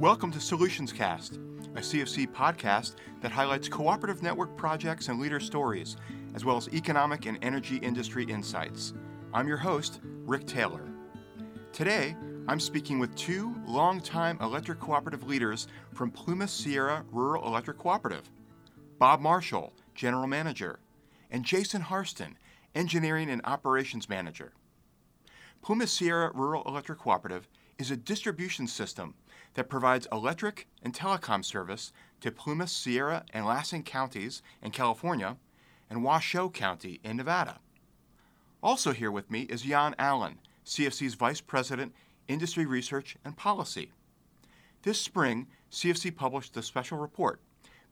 Welcome 0.00 0.32
to 0.32 0.40
Solutions 0.40 0.92
Cast, 0.92 1.36
a 1.76 1.80
CFC 1.80 2.26
podcast 2.26 2.96
that 3.20 3.30
highlights 3.30 3.68
cooperative 3.68 4.24
network 4.24 4.56
projects 4.56 5.06
and 5.06 5.20
leader 5.20 5.38
stories, 5.38 5.96
as 6.34 6.44
well 6.44 6.56
as 6.56 6.68
economic 6.70 7.26
and 7.26 7.38
energy 7.42 7.76
industry 7.76 8.24
insights. 8.24 8.92
I'm 9.32 9.46
your 9.46 9.56
host, 9.56 10.00
Rick 10.02 10.48
Taylor. 10.48 10.88
Today, 11.72 12.16
I'm 12.48 12.58
speaking 12.58 12.98
with 12.98 13.14
two 13.14 13.54
longtime 13.68 14.36
electric 14.40 14.80
cooperative 14.80 15.28
leaders 15.28 15.68
from 15.92 16.10
Plumas 16.10 16.50
Sierra 16.50 17.04
Rural 17.12 17.46
Electric 17.46 17.78
Cooperative 17.78 18.28
Bob 18.98 19.20
Marshall, 19.20 19.72
General 19.94 20.26
Manager, 20.26 20.80
and 21.30 21.44
Jason 21.44 21.82
Harston, 21.82 22.36
Engineering 22.74 23.30
and 23.30 23.42
Operations 23.44 24.08
Manager. 24.08 24.54
Plumas 25.62 25.92
Sierra 25.92 26.32
Rural 26.34 26.64
Electric 26.66 26.98
Cooperative 26.98 27.46
is 27.78 27.92
a 27.92 27.96
distribution 27.96 28.66
system 28.66 29.14
that 29.54 29.68
provides 29.68 30.08
electric 30.12 30.66
and 30.82 30.94
telecom 30.94 31.44
service 31.44 31.92
to 32.20 32.30
Plumas, 32.30 32.72
Sierra, 32.72 33.24
and 33.32 33.46
Lassen 33.46 33.82
counties 33.82 34.42
in 34.62 34.70
California 34.70 35.36
and 35.88 36.02
Washoe 36.02 36.50
County 36.50 37.00
in 37.04 37.16
Nevada. 37.16 37.60
Also 38.62 38.92
here 38.92 39.10
with 39.10 39.30
me 39.30 39.42
is 39.42 39.62
Jan 39.62 39.94
Allen, 39.98 40.38
CFC's 40.64 41.14
Vice 41.14 41.40
President, 41.40 41.94
Industry 42.28 42.64
Research 42.64 43.16
and 43.24 43.36
Policy. 43.36 43.92
This 44.82 45.00
spring, 45.00 45.46
CFC 45.70 46.14
published 46.14 46.56
a 46.56 46.62
special 46.62 46.98
report, 46.98 47.40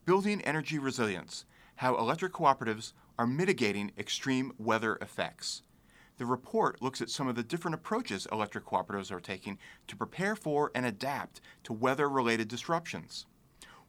Building 0.05 0.41
Energy 0.43 0.79
Resilience 0.79 1.45
How 1.77 1.97
Electric 1.97 2.33
Cooperatives 2.33 2.93
Are 3.19 3.27
Mitigating 3.27 3.93
Extreme 3.99 4.53
Weather 4.59 4.97
Effects. 5.01 5.63
The 6.23 6.27
report 6.27 6.81
looks 6.81 7.01
at 7.01 7.11
some 7.11 7.27
of 7.27 7.35
the 7.35 7.43
different 7.43 7.75
approaches 7.75 8.29
electric 8.31 8.65
cooperatives 8.65 9.11
are 9.11 9.19
taking 9.19 9.59
to 9.89 9.97
prepare 9.97 10.37
for 10.37 10.71
and 10.73 10.87
adapt 10.87 11.41
to 11.65 11.73
weather 11.73 12.09
related 12.09 12.47
disruptions. 12.47 13.27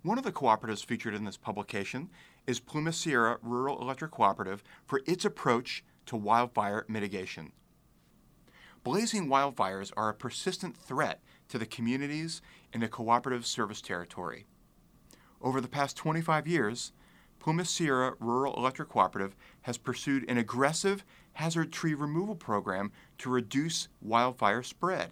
One 0.02 0.18
of 0.18 0.24
the 0.24 0.32
cooperatives 0.32 0.84
featured 0.84 1.14
in 1.14 1.26
this 1.26 1.38
publication 1.38 2.10
is 2.48 2.60
Plumas 2.60 2.98
Sierra 2.98 3.38
Rural 3.44 3.80
Electric 3.80 4.10
Cooperative 4.10 4.64
for 4.88 5.02
its 5.06 5.26
approach 5.26 5.86
to 6.08 6.16
wildfire 6.16 6.88
mitigation. 6.88 7.52
Blazing 8.84 9.28
wildfires 9.28 9.92
are 9.96 10.10
a 10.10 10.16
persistent 10.16 10.76
threat 10.76 11.22
to 11.50 11.60
the 11.60 11.68
communities 11.68 12.42
in 12.74 12.80
the 12.80 12.88
cooperative 12.88 13.46
service 13.46 13.80
territory. 13.80 14.48
Over 15.40 15.62
the 15.62 15.68
past 15.68 15.96
25 15.98 16.48
years, 16.48 16.94
Plumas 17.38 17.70
Sierra 17.70 18.16
Rural 18.20 18.56
Electric 18.56 18.90
Cooperative 18.90 19.36
has 19.64 19.78
pursued 19.78 20.28
an 20.28 20.38
aggressive 20.38 21.06
hazard 21.34 21.72
tree 21.72 21.94
removal 21.94 22.36
program 22.36 22.92
to 23.18 23.30
reduce 23.30 23.88
wildfire 24.02 24.64
spread. 24.64 25.12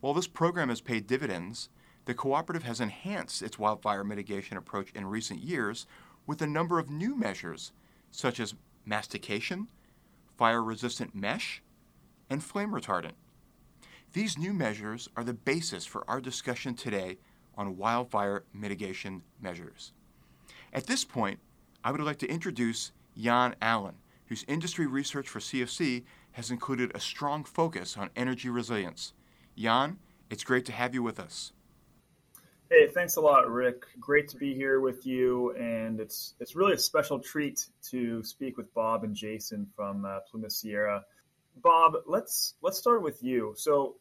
While 0.00 0.14
this 0.14 0.26
program 0.26 0.68
has 0.68 0.80
paid 0.80 1.06
dividends, 1.06 1.68
the 2.04 2.14
cooperative 2.14 2.64
has 2.64 2.80
enhanced 2.80 3.42
its 3.42 3.58
wildfire 3.58 4.04
mitigation 4.04 4.56
approach 4.56 4.90
in 4.92 5.06
recent 5.06 5.40
years 5.42 5.86
with 6.26 6.42
a 6.42 6.46
number 6.46 6.78
of 6.78 6.90
new 6.90 7.16
measures, 7.16 7.72
such 8.10 8.38
as 8.38 8.54
mastication, 8.84 9.68
fire 10.36 10.62
resistant 10.62 11.14
mesh, 11.14 11.62
and 12.28 12.42
flame 12.42 12.72
retardant. 12.72 13.12
These 14.12 14.38
new 14.38 14.52
measures 14.52 15.08
are 15.16 15.24
the 15.24 15.34
basis 15.34 15.84
for 15.86 16.08
our 16.08 16.20
discussion 16.20 16.74
today 16.74 17.18
on 17.56 17.76
wildfire 17.76 18.44
mitigation 18.52 19.22
measures. 19.40 19.92
At 20.72 20.86
this 20.86 21.04
point, 21.04 21.40
I 21.82 21.90
would 21.90 22.00
like 22.00 22.18
to 22.18 22.30
introduce 22.30 22.92
Jan 23.16 23.54
Allen, 23.60 23.94
whose 24.26 24.44
industry 24.48 24.86
research 24.86 25.28
for 25.28 25.38
CFC 25.38 26.04
has 26.32 26.50
included 26.50 26.90
a 26.94 27.00
strong 27.00 27.44
focus 27.44 27.96
on 27.96 28.10
energy 28.16 28.48
resilience. 28.48 29.12
Jan, 29.56 29.98
it's 30.30 30.44
great 30.44 30.64
to 30.66 30.72
have 30.72 30.94
you 30.94 31.02
with 31.02 31.20
us. 31.20 31.52
Hey, 32.70 32.88
thanks 32.88 33.16
a 33.16 33.20
lot, 33.20 33.48
Rick. 33.50 33.84
Great 34.00 34.26
to 34.28 34.36
be 34.36 34.54
here 34.54 34.80
with 34.80 35.06
you, 35.06 35.52
and 35.52 36.00
it's 36.00 36.34
it's 36.40 36.56
really 36.56 36.72
a 36.72 36.78
special 36.78 37.20
treat 37.20 37.68
to 37.90 38.22
speak 38.24 38.56
with 38.56 38.72
Bob 38.74 39.04
and 39.04 39.14
Jason 39.14 39.66
from 39.76 40.04
uh, 40.04 40.20
Plumas 40.28 40.56
Sierra. 40.56 41.04
Bob, 41.56 41.92
let's 42.06 42.54
let's 42.62 42.78
start 42.78 43.02
with 43.02 43.22
you. 43.22 43.54
So, 43.56 43.96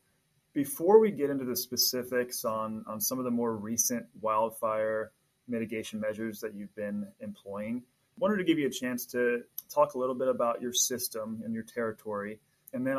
before 0.54 1.00
we 1.00 1.12
get 1.12 1.30
into 1.30 1.46
the 1.46 1.56
specifics 1.56 2.46
on 2.46 2.86
on 2.88 3.02
some 3.02 3.20
of 3.20 3.26
the 3.26 3.32
more 3.32 3.56
recent 3.56 4.06
wildfire 4.22 5.12
mitigation 5.48 6.00
measures 6.00 6.40
that 6.40 6.56
you've 6.56 6.74
been 6.74 7.06
employing, 7.20 7.84
I 7.86 8.20
wanted 8.20 8.38
to 8.38 8.44
give 8.46 8.58
you 8.58 8.68
a 8.68 8.72
chance 8.72 9.06
to 9.08 9.44
talk 9.74 9.94
a 9.94 9.98
little 9.98 10.16
bit 10.16 10.28
about 10.28 10.62
your 10.62 10.74
system 10.74 11.42
and 11.44 11.54
your 11.54 11.64
territory, 11.64 12.40
and 12.74 12.86
then 12.86 12.98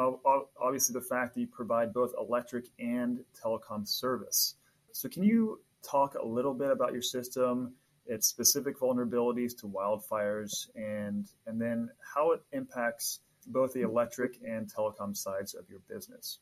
obviously 0.61 0.93
the 0.93 1.05
fact 1.05 1.35
that 1.35 1.41
you 1.41 1.47
provide 1.47 1.93
both 1.93 2.12
electric 2.19 2.67
and 2.79 3.21
telecom 3.43 3.87
service. 3.87 4.55
So, 4.93 5.09
can 5.09 5.23
you 5.23 5.61
talk 5.83 6.15
a 6.15 6.27
little 6.27 6.55
bit 6.55 6.71
about 6.71 6.93
your 6.93 7.03
system, 7.03 7.75
its 8.07 8.27
specific 8.27 8.79
vulnerabilities 8.79 9.57
to 9.59 9.67
wildfires, 9.67 10.69
and 10.77 11.29
and 11.47 11.61
then 11.61 11.91
how 12.15 12.33
it 12.33 12.43
impacts 12.53 13.21
both 13.47 13.73
the 13.73 13.83
electric 13.83 14.39
and 14.47 14.73
telecom 14.73 15.17
sides 15.17 15.55
of 15.55 15.69
your 15.69 15.81
business? 15.89 16.39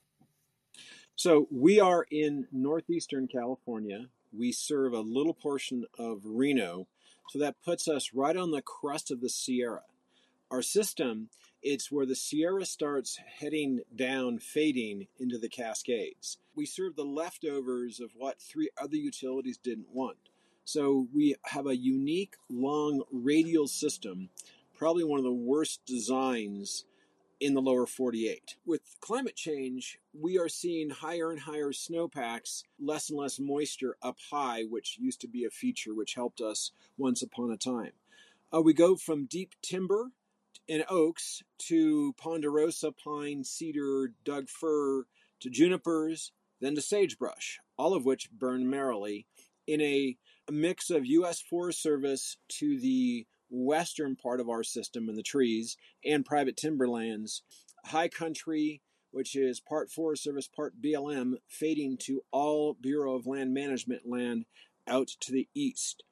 So, 1.16 1.46
we 1.50 1.80
are 1.80 2.06
in 2.10 2.46
northeastern 2.52 3.28
California. 3.28 4.06
We 4.36 4.52
serve 4.52 4.92
a 4.92 5.00
little 5.00 5.34
portion 5.34 5.84
of 5.98 6.20
Reno, 6.24 6.86
so 7.30 7.38
that 7.38 7.62
puts 7.64 7.88
us 7.88 8.12
right 8.14 8.36
on 8.36 8.50
the 8.50 8.62
crest 8.62 9.10
of 9.10 9.20
the 9.20 9.28
Sierra 9.28 9.82
our 10.52 10.62
system, 10.62 11.30
it's 11.62 11.90
where 11.90 12.04
the 12.04 12.14
Sierra 12.14 12.66
starts 12.66 13.18
heading 13.40 13.80
down, 13.96 14.38
fading 14.38 15.06
into 15.18 15.38
the 15.38 15.48
Cascades. 15.48 16.36
We 16.54 16.66
serve 16.66 16.94
the 16.94 17.04
leftovers 17.04 18.00
of 18.00 18.10
what 18.14 18.40
three 18.40 18.68
other 18.80 18.96
utilities 18.96 19.56
didn't 19.56 19.88
want. 19.90 20.18
So 20.64 21.08
we 21.12 21.36
have 21.46 21.66
a 21.66 21.76
unique 21.76 22.34
long 22.50 23.02
radial 23.10 23.66
system, 23.66 24.28
probably 24.76 25.04
one 25.04 25.18
of 25.18 25.24
the 25.24 25.32
worst 25.32 25.80
designs 25.86 26.84
in 27.40 27.54
the 27.54 27.62
lower 27.62 27.86
48. 27.86 28.56
With 28.66 28.82
climate 29.00 29.36
change, 29.36 29.98
we 30.12 30.38
are 30.38 30.50
seeing 30.50 30.90
higher 30.90 31.30
and 31.30 31.40
higher 31.40 31.72
snowpacks, 31.72 32.62
less 32.78 33.08
and 33.08 33.18
less 33.18 33.40
moisture 33.40 33.96
up 34.02 34.18
high, 34.30 34.64
which 34.64 34.98
used 35.00 35.22
to 35.22 35.28
be 35.28 35.44
a 35.46 35.50
feature 35.50 35.94
which 35.94 36.14
helped 36.14 36.42
us 36.42 36.72
once 36.98 37.22
upon 37.22 37.50
a 37.50 37.56
time. 37.56 37.92
Uh, 38.54 38.60
we 38.60 38.74
go 38.74 38.96
from 38.96 39.24
deep 39.24 39.54
timber 39.62 40.10
and 40.68 40.84
oaks 40.88 41.42
to 41.58 42.14
ponderosa, 42.14 42.92
pine, 42.92 43.44
cedar, 43.44 44.12
Doug 44.24 44.48
fir 44.48 45.04
to 45.40 45.50
junipers, 45.50 46.32
then 46.60 46.74
to 46.74 46.80
sagebrush, 46.80 47.58
all 47.76 47.94
of 47.94 48.04
which 48.04 48.30
burn 48.30 48.68
merrily 48.68 49.26
in 49.66 49.80
a, 49.80 50.16
mix 50.50 50.90
of 50.90 51.06
U.S. 51.06 51.40
Forest 51.40 51.80
Service 51.80 52.36
to 52.48 52.78
the 52.78 53.26
western 53.48 54.16
part 54.16 54.40
of 54.40 54.48
our 54.48 54.62
system 54.64 55.08
and 55.08 55.16
the 55.16 55.22
trees 55.22 55.76
and 56.04 56.26
private 56.26 56.56
timberlands, 56.56 57.42
high 57.84 58.08
country, 58.08 58.82
which 59.12 59.36
is 59.36 59.60
part 59.60 59.90
Forest 59.90 60.24
Service, 60.24 60.48
part 60.48 60.82
BLM, 60.82 61.34
fading 61.48 61.96
to 61.98 62.22
all 62.32 62.76
Bureau 62.80 63.14
of 63.14 63.26
Land 63.26 63.54
Management 63.54 64.02
land 64.04 64.46
out 64.88 65.08
to 65.20 65.32
the 65.32 65.48
east. 65.54 66.02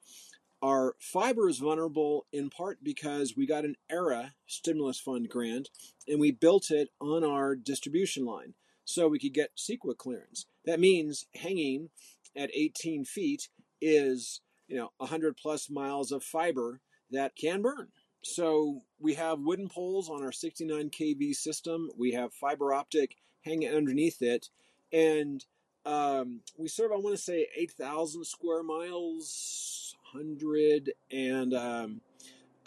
Our 0.61 0.95
fiber 0.99 1.49
is 1.49 1.57
vulnerable 1.57 2.27
in 2.31 2.49
part 2.49 2.83
because 2.83 3.35
we 3.35 3.47
got 3.47 3.65
an 3.65 3.75
ARRA 3.91 4.33
stimulus 4.45 4.99
fund 4.99 5.27
grant 5.27 5.69
and 6.07 6.19
we 6.19 6.31
built 6.31 6.69
it 6.69 6.89
on 6.99 7.23
our 7.23 7.55
distribution 7.55 8.25
line 8.25 8.53
so 8.85 9.07
we 9.07 9.19
could 9.19 9.33
get 9.33 9.57
CEQA 9.57 9.97
clearance. 9.97 10.45
That 10.65 10.79
means 10.79 11.25
hanging 11.35 11.89
at 12.35 12.51
18 12.53 13.05
feet 13.05 13.49
is, 13.81 14.41
you 14.67 14.75
know, 14.75 14.91
100 14.97 15.35
plus 15.35 15.69
miles 15.69 16.11
of 16.11 16.23
fiber 16.23 16.79
that 17.09 17.35
can 17.35 17.61
burn. 17.61 17.87
So 18.23 18.83
we 18.99 19.15
have 19.15 19.39
wooden 19.39 19.67
poles 19.67 20.09
on 20.09 20.23
our 20.23 20.31
69 20.31 20.91
kV 20.91 21.33
system. 21.33 21.89
We 21.97 22.11
have 22.11 22.33
fiber 22.33 22.73
optic 22.73 23.15
hanging 23.43 23.73
underneath 23.73 24.21
it, 24.21 24.49
and 24.93 25.43
um, 25.85 26.41
we 26.57 26.67
serve, 26.67 26.91
I 26.91 26.97
want 26.97 27.15
to 27.15 27.21
say, 27.21 27.47
8,000 27.55 28.23
square 28.25 28.61
miles 28.61 29.90
hundred 30.11 30.91
and 31.11 31.53
um, 31.53 32.01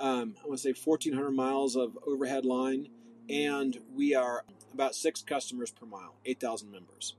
um, 0.00 0.34
I 0.42 0.46
want 0.46 0.58
to 0.58 0.58
say 0.58 0.72
fourteen 0.72 1.12
hundred 1.12 1.32
miles 1.32 1.76
of 1.76 1.98
overhead 2.06 2.44
line, 2.44 2.88
and 3.28 3.78
we 3.94 4.14
are 4.14 4.44
about 4.72 4.94
six 4.94 5.22
customers 5.22 5.70
per 5.70 5.86
mile, 5.86 6.14
eight 6.24 6.40
thousand 6.40 6.70
members. 6.70 7.14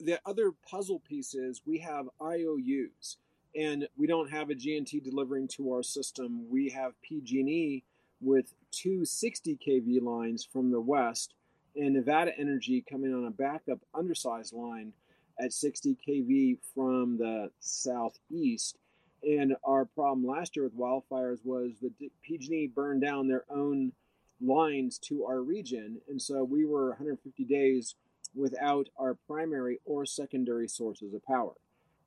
The 0.00 0.20
other 0.26 0.52
puzzle 0.68 1.00
piece 1.00 1.34
is 1.34 1.62
we 1.66 1.78
have 1.78 2.08
IOUs, 2.20 3.18
and 3.56 3.88
we 3.96 4.06
don't 4.06 4.30
have 4.30 4.50
a 4.50 4.54
G&T 4.54 5.00
delivering 5.00 5.48
to 5.48 5.72
our 5.72 5.82
system. 5.82 6.50
We 6.50 6.70
have 6.70 7.00
PG&E 7.02 7.84
with 8.20 8.52
two 8.70 9.04
60 9.04 9.58
kV 9.66 10.02
lines 10.02 10.44
from 10.44 10.70
the 10.70 10.80
west, 10.80 11.34
and 11.76 11.94
Nevada 11.94 12.32
Energy 12.36 12.84
coming 12.88 13.14
on 13.14 13.26
a 13.26 13.30
backup 13.30 13.80
undersized 13.94 14.52
line 14.52 14.92
at 15.40 15.52
60 15.52 15.96
kV 16.06 16.58
from 16.74 17.18
the 17.18 17.50
southeast 17.60 18.78
and 19.26 19.56
our 19.64 19.84
problem 19.84 20.26
last 20.26 20.56
year 20.56 20.64
with 20.64 20.76
wildfires 20.76 21.38
was 21.44 21.72
that 21.80 21.92
PG&E 22.22 22.68
burned 22.74 23.02
down 23.02 23.28
their 23.28 23.44
own 23.50 23.92
lines 24.40 24.98
to 24.98 25.24
our 25.24 25.40
region, 25.40 26.00
and 26.08 26.20
so 26.20 26.44
we 26.44 26.64
were 26.64 26.90
150 26.90 27.44
days 27.44 27.94
without 28.34 28.88
our 28.98 29.14
primary 29.26 29.80
or 29.84 30.04
secondary 30.04 30.68
sources 30.68 31.14
of 31.14 31.24
power. 31.24 31.54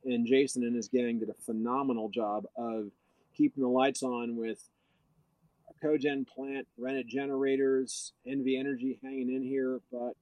and 0.06 0.26
Jason 0.28 0.64
and 0.64 0.76
his 0.76 0.88
gang 0.88 1.20
did 1.20 1.30
a 1.30 1.34
phenomenal 1.46 2.10
job 2.10 2.46
of 2.56 2.92
keeping 3.36 3.64
the 3.64 3.70
lights 3.70 4.04
on 4.04 4.36
with 4.36 4.70
a 5.70 5.86
cogen 5.86 6.26
plant, 6.28 6.68
rented 6.78 7.08
generators, 7.08 8.14
NV 8.26 8.58
Energy 8.58 9.00
hanging 9.04 9.34
in 9.34 9.44
here, 9.44 9.82
but 9.92 10.14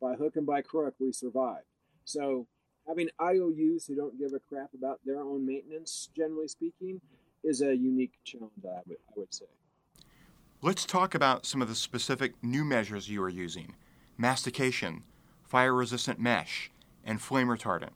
by 0.00 0.14
hook 0.14 0.36
and 0.36 0.46
by 0.46 0.62
crook, 0.62 0.94
we 0.98 1.12
survived. 1.12 1.64
So 2.04 2.46
having 2.90 3.08
IOUs 3.20 3.86
who 3.86 3.94
don't 3.94 4.18
give 4.18 4.32
a 4.32 4.40
crap 4.40 4.74
about 4.74 4.98
their 5.06 5.20
own 5.20 5.46
maintenance, 5.46 6.08
generally 6.16 6.48
speaking, 6.48 7.00
is 7.44 7.62
a 7.62 7.76
unique 7.76 8.14
challenge, 8.24 8.50
I 8.64 8.80
would, 8.84 8.96
I 9.08 9.12
would 9.14 9.32
say. 9.32 9.44
Let's 10.60 10.84
talk 10.84 11.14
about 11.14 11.46
some 11.46 11.62
of 11.62 11.68
the 11.68 11.76
specific 11.76 12.32
new 12.42 12.64
measures 12.64 13.08
you 13.08 13.22
are 13.22 13.28
using 13.28 13.76
mastication, 14.18 15.04
fire 15.44 15.72
resistant 15.72 16.18
mesh, 16.18 16.72
and 17.04 17.22
flame 17.22 17.46
retardant. 17.46 17.92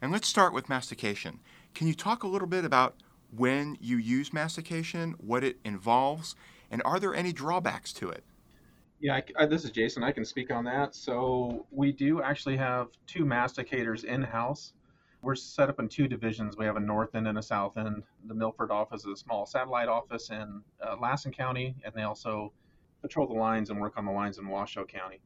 And 0.00 0.10
let's 0.10 0.26
start 0.26 0.54
with 0.54 0.70
mastication. 0.70 1.40
Can 1.74 1.86
you 1.86 1.94
talk 1.94 2.22
a 2.22 2.28
little 2.28 2.48
bit 2.48 2.64
about 2.64 2.96
when 3.36 3.76
you 3.78 3.98
use 3.98 4.32
mastication, 4.32 5.16
what 5.18 5.44
it 5.44 5.58
involves, 5.66 6.34
and 6.70 6.80
are 6.86 6.98
there 6.98 7.14
any 7.14 7.32
drawbacks 7.32 7.92
to 7.92 8.08
it? 8.08 8.24
Yeah, 9.00 9.14
I, 9.14 9.22
I, 9.38 9.46
this 9.46 9.64
is 9.64 9.70
Jason. 9.70 10.04
I 10.04 10.12
can 10.12 10.26
speak 10.26 10.50
on 10.50 10.64
that. 10.64 10.94
So 10.94 11.66
we 11.70 11.90
do 11.90 12.20
actually 12.22 12.58
have 12.58 12.88
two 13.06 13.24
masticators 13.24 14.04
in 14.04 14.22
house. 14.22 14.74
We're 15.22 15.34
set 15.34 15.70
up 15.70 15.80
in 15.80 15.88
two 15.88 16.06
divisions. 16.06 16.56
We 16.58 16.66
have 16.66 16.76
a 16.76 16.80
north 16.80 17.14
end 17.14 17.26
and 17.26 17.38
a 17.38 17.42
south 17.42 17.78
end. 17.78 18.02
The 18.26 18.34
Milford 18.34 18.70
office 18.70 19.00
is 19.00 19.12
a 19.12 19.16
small 19.16 19.46
satellite 19.46 19.88
office 19.88 20.30
in 20.30 20.62
uh, 20.86 20.96
Lassen 21.00 21.32
County, 21.32 21.74
and 21.84 21.94
they 21.94 22.02
also 22.02 22.52
patrol 23.00 23.26
the 23.26 23.34
lines 23.34 23.70
and 23.70 23.80
work 23.80 23.94
on 23.96 24.04
the 24.04 24.12
lines 24.12 24.38
in 24.38 24.46
Washoe 24.48 24.84
County. 24.84 25.20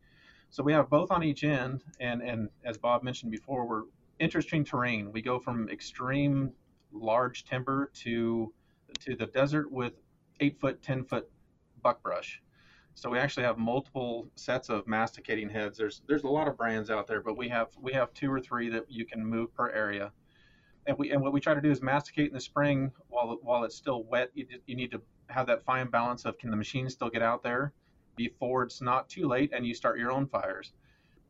So 0.50 0.62
we 0.62 0.72
have 0.72 0.88
both 0.88 1.10
on 1.10 1.24
each 1.24 1.42
end, 1.42 1.82
and 1.98 2.22
and 2.22 2.48
as 2.64 2.78
Bob 2.78 3.02
mentioned 3.02 3.32
before, 3.32 3.66
we're 3.66 3.84
interesting 4.20 4.64
terrain. 4.64 5.10
We 5.12 5.20
go 5.20 5.40
from 5.40 5.68
extreme 5.68 6.52
large 6.92 7.44
timber 7.44 7.90
to 8.02 8.52
to 9.00 9.16
the 9.16 9.26
desert 9.26 9.70
with 9.72 9.94
eight 10.38 10.60
foot, 10.60 10.80
ten 10.80 11.04
foot 11.04 11.28
buckbrush. 11.82 12.40
So 12.94 13.10
we 13.10 13.18
actually 13.18 13.42
have 13.42 13.58
multiple 13.58 14.28
sets 14.36 14.68
of 14.68 14.86
masticating 14.86 15.50
heads. 15.50 15.76
There's 15.76 16.02
there's 16.06 16.22
a 16.22 16.28
lot 16.28 16.48
of 16.48 16.56
brands 16.56 16.90
out 16.90 17.06
there, 17.06 17.20
but 17.20 17.36
we 17.36 17.48
have 17.48 17.68
we 17.80 17.92
have 17.92 18.14
two 18.14 18.32
or 18.32 18.40
three 18.40 18.68
that 18.70 18.90
you 18.90 19.04
can 19.04 19.24
move 19.24 19.52
per 19.54 19.70
area. 19.70 20.12
And 20.86 20.96
we 20.96 21.10
and 21.10 21.20
what 21.20 21.32
we 21.32 21.40
try 21.40 21.54
to 21.54 21.60
do 21.60 21.70
is 21.70 21.82
masticate 21.82 22.28
in 22.28 22.34
the 22.34 22.40
spring 22.40 22.92
while 23.08 23.38
while 23.42 23.64
it's 23.64 23.74
still 23.74 24.04
wet. 24.04 24.30
You, 24.34 24.46
you 24.66 24.76
need 24.76 24.92
to 24.92 25.02
have 25.28 25.46
that 25.48 25.64
fine 25.64 25.90
balance 25.90 26.24
of 26.24 26.38
can 26.38 26.50
the 26.50 26.56
machine 26.56 26.88
still 26.88 27.10
get 27.10 27.22
out 27.22 27.42
there 27.42 27.72
before 28.16 28.62
it's 28.62 28.80
not 28.80 29.08
too 29.08 29.26
late 29.26 29.52
and 29.52 29.66
you 29.66 29.74
start 29.74 29.98
your 29.98 30.12
own 30.12 30.26
fires. 30.26 30.72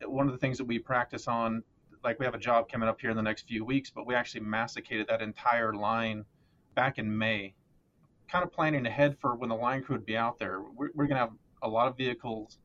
One 0.05 0.26
of 0.26 0.32
the 0.32 0.38
things 0.38 0.58
that 0.58 0.64
we 0.64 0.78
practice 0.78 1.28
on, 1.28 1.62
like 2.02 2.19
we 2.19 2.26
have 2.26 2.34
a 2.34 2.38
job 2.38 2.69
coming 2.70 2.88
up 2.88 3.00
here 3.00 3.11
in 3.11 3.16
the 3.16 3.22
next 3.22 3.49
few 3.49 3.64
weeks, 3.64 3.90
but 3.90 4.06
we 4.06 4.14
actually 4.14 4.43
masticated 4.43 5.06
that 5.08 5.22
entire 5.22 5.72
line 5.72 6.25
back 6.75 6.99
in 6.99 7.16
May, 7.16 7.55
kind 8.28 8.44
of 8.44 8.52
planning 8.52 8.84
ahead 8.84 9.16
for 9.19 9.34
when 9.37 9.49
the 9.49 9.55
line 9.55 9.82
crew 9.82 9.96
would 9.96 10.05
be 10.05 10.16
out 10.16 10.38
there. 10.38 10.61
We're, 10.61 10.90
we're 10.94 11.06
going 11.06 11.16
to 11.16 11.20
have 11.20 11.31
a 11.64 11.69
lot 11.69 11.88
of 11.88 11.96
vehicles 11.96 12.58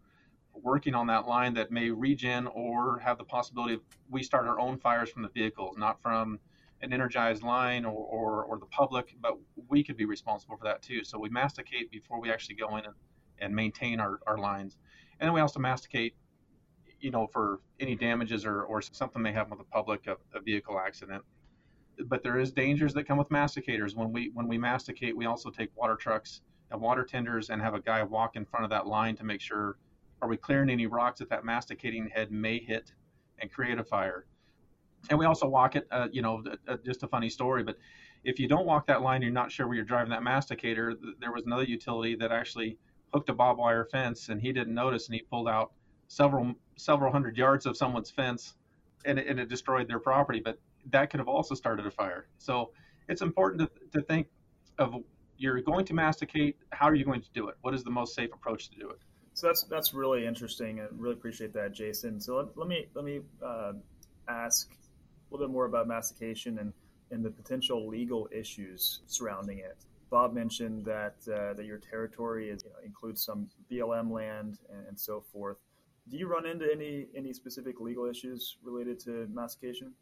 working 0.53 0.93
on 0.93 1.07
that 1.07 1.25
line 1.25 1.53
that 1.53 1.71
may 1.71 1.89
regen 1.89 2.45
or 2.47 2.99
have 2.99 3.17
the 3.17 3.23
possibility 3.23 3.73
of 3.73 3.81
we 4.09 4.21
start 4.21 4.45
our 4.45 4.59
own 4.59 4.77
fires 4.77 5.09
from 5.09 5.23
the 5.23 5.29
vehicles, 5.29 5.77
not 5.77 6.01
from 6.01 6.37
an 6.81 6.93
energized 6.93 7.43
line 7.43 7.85
or, 7.85 7.91
or, 7.91 8.43
or, 8.43 8.57
the 8.57 8.65
public, 8.67 9.15
but 9.21 9.37
we 9.67 9.83
could 9.83 9.97
be 9.97 10.05
responsible 10.05 10.57
for 10.57 10.63
that 10.63 10.81
too. 10.81 11.03
So 11.03 11.19
we 11.19 11.29
masticate 11.29 11.91
before 11.91 12.21
we 12.21 12.31
actually 12.31 12.55
go 12.55 12.77
in 12.77 12.85
and, 12.85 12.93
and 13.39 13.55
maintain 13.55 13.99
our, 13.99 14.19
our 14.27 14.37
lines. 14.37 14.77
And 15.19 15.27
then 15.27 15.33
we 15.33 15.41
also 15.41 15.59
masticate, 15.59 16.15
you 17.01 17.11
know, 17.11 17.27
for 17.27 17.59
any 17.79 17.95
damages 17.95 18.45
or, 18.45 18.63
or 18.63 18.81
something 18.81 19.21
may 19.21 19.33
happen 19.33 19.51
with 19.51 19.59
the 19.59 19.71
public, 19.71 20.07
a, 20.07 20.15
a 20.37 20.41
vehicle 20.41 20.79
accident. 20.79 21.23
But 22.05 22.23
there 22.23 22.39
is 22.39 22.51
dangers 22.51 22.93
that 22.93 23.05
come 23.05 23.17
with 23.17 23.29
masticators. 23.29 23.93
When 23.93 24.13
we 24.13 24.31
when 24.33 24.47
we 24.47 24.57
masticate, 24.57 25.17
we 25.17 25.25
also 25.25 25.49
take 25.49 25.69
water 25.75 25.97
trucks 25.97 26.41
water 26.77 27.03
tenders 27.03 27.49
and 27.49 27.61
have 27.61 27.73
a 27.73 27.79
guy 27.79 28.03
walk 28.03 28.35
in 28.35 28.45
front 28.45 28.63
of 28.63 28.69
that 28.69 28.85
line 28.85 29.15
to 29.15 29.23
make 29.23 29.41
sure 29.41 29.77
are 30.21 30.27
we 30.27 30.37
clearing 30.37 30.69
any 30.69 30.85
rocks 30.85 31.19
that 31.19 31.29
that 31.29 31.45
masticating 31.45 32.09
head 32.09 32.31
may 32.31 32.59
hit 32.59 32.93
and 33.39 33.51
create 33.51 33.79
a 33.79 33.83
fire. 33.83 34.25
And 35.09 35.17
we 35.17 35.25
also 35.25 35.47
walk 35.47 35.75
it, 35.75 35.87
uh, 35.91 36.09
you 36.11 36.21
know, 36.21 36.43
uh, 36.67 36.77
just 36.85 37.03
a 37.03 37.07
funny 37.07 37.29
story, 37.29 37.63
but 37.63 37.77
if 38.23 38.39
you 38.39 38.47
don't 38.47 38.65
walk 38.65 38.85
that 38.87 39.01
line, 39.01 39.21
you're 39.21 39.31
not 39.31 39.51
sure 39.51 39.65
where 39.67 39.75
you're 39.75 39.85
driving 39.85 40.11
that 40.11 40.21
masticator. 40.21 40.95
There 41.19 41.31
was 41.31 41.45
another 41.45 41.63
utility 41.63 42.15
that 42.15 42.31
actually 42.31 42.77
hooked 43.13 43.29
a 43.29 43.33
barbed 43.33 43.59
wire 43.59 43.85
fence, 43.85 44.29
and 44.29 44.41
he 44.41 44.51
didn't 44.51 44.73
notice, 44.73 45.07
and 45.07 45.15
he 45.15 45.21
pulled 45.21 45.47
out 45.47 45.71
several 46.07 46.53
several 46.75 47.11
hundred 47.11 47.37
yards 47.37 47.65
of 47.65 47.77
someone's 47.77 48.11
fence, 48.11 48.55
and 49.05 49.19
it, 49.19 49.27
and 49.27 49.39
it 49.39 49.47
destroyed 49.47 49.87
their 49.87 49.99
property. 49.99 50.41
But 50.43 50.59
that 50.91 51.09
could 51.09 51.19
have 51.19 51.27
also 51.27 51.55
started 51.55 51.85
a 51.85 51.91
fire. 51.91 52.27
So 52.37 52.71
it's 53.07 53.21
important 53.21 53.61
to, 53.61 53.99
to 53.99 54.05
think 54.05 54.27
of 54.77 54.95
you're 55.39 55.61
going 55.61 55.85
to 55.85 55.93
masticate. 55.93 56.57
How 56.71 56.87
are 56.87 56.93
you 56.93 57.05
going 57.05 57.21
to 57.21 57.31
do 57.33 57.47
it? 57.47 57.55
What 57.61 57.73
is 57.73 57.83
the 57.83 57.89
most 57.89 58.13
safe 58.13 58.31
approach 58.33 58.69
to 58.69 58.77
do 58.77 58.89
it? 58.89 58.99
So 59.33 59.47
that's 59.47 59.63
that's 59.63 59.93
really 59.93 60.27
interesting. 60.27 60.81
I 60.81 60.87
really 60.91 61.13
appreciate 61.13 61.53
that, 61.53 61.73
Jason. 61.73 62.19
So 62.19 62.35
let, 62.35 62.57
let 62.57 62.67
me 62.67 62.87
let 62.93 63.05
me 63.05 63.21
uh, 63.43 63.73
ask 64.27 64.69
a 64.69 65.33
little 65.33 65.47
bit 65.47 65.51
more 65.51 65.65
about 65.65 65.87
mastication 65.87 66.59
and 66.59 66.73
and 67.11 67.23
the 67.23 67.29
potential 67.29 67.87
legal 67.87 68.29
issues 68.31 69.01
surrounding 69.07 69.59
it. 69.59 69.77
Bob 70.11 70.33
mentioned 70.33 70.83
that 70.85 71.15
uh, 71.33 71.53
that 71.53 71.65
your 71.65 71.77
territory 71.77 72.49
is, 72.49 72.63
you 72.63 72.69
know, 72.71 72.75
includes 72.85 73.23
some 73.23 73.47
BLM 73.71 74.11
land 74.11 74.59
and, 74.69 74.87
and, 74.89 74.99
so 74.99 75.23
forth. 75.31 75.57
Do 76.09 76.17
you 76.17 76.27
run 76.27 76.45
into 76.45 76.67
any 76.71 77.07
any 77.15 77.31
specific 77.31 77.79
legal 77.79 78.05
issues 78.05 78.57
related 78.61 78.99
to 79.01 79.27
mastication? 79.31 79.93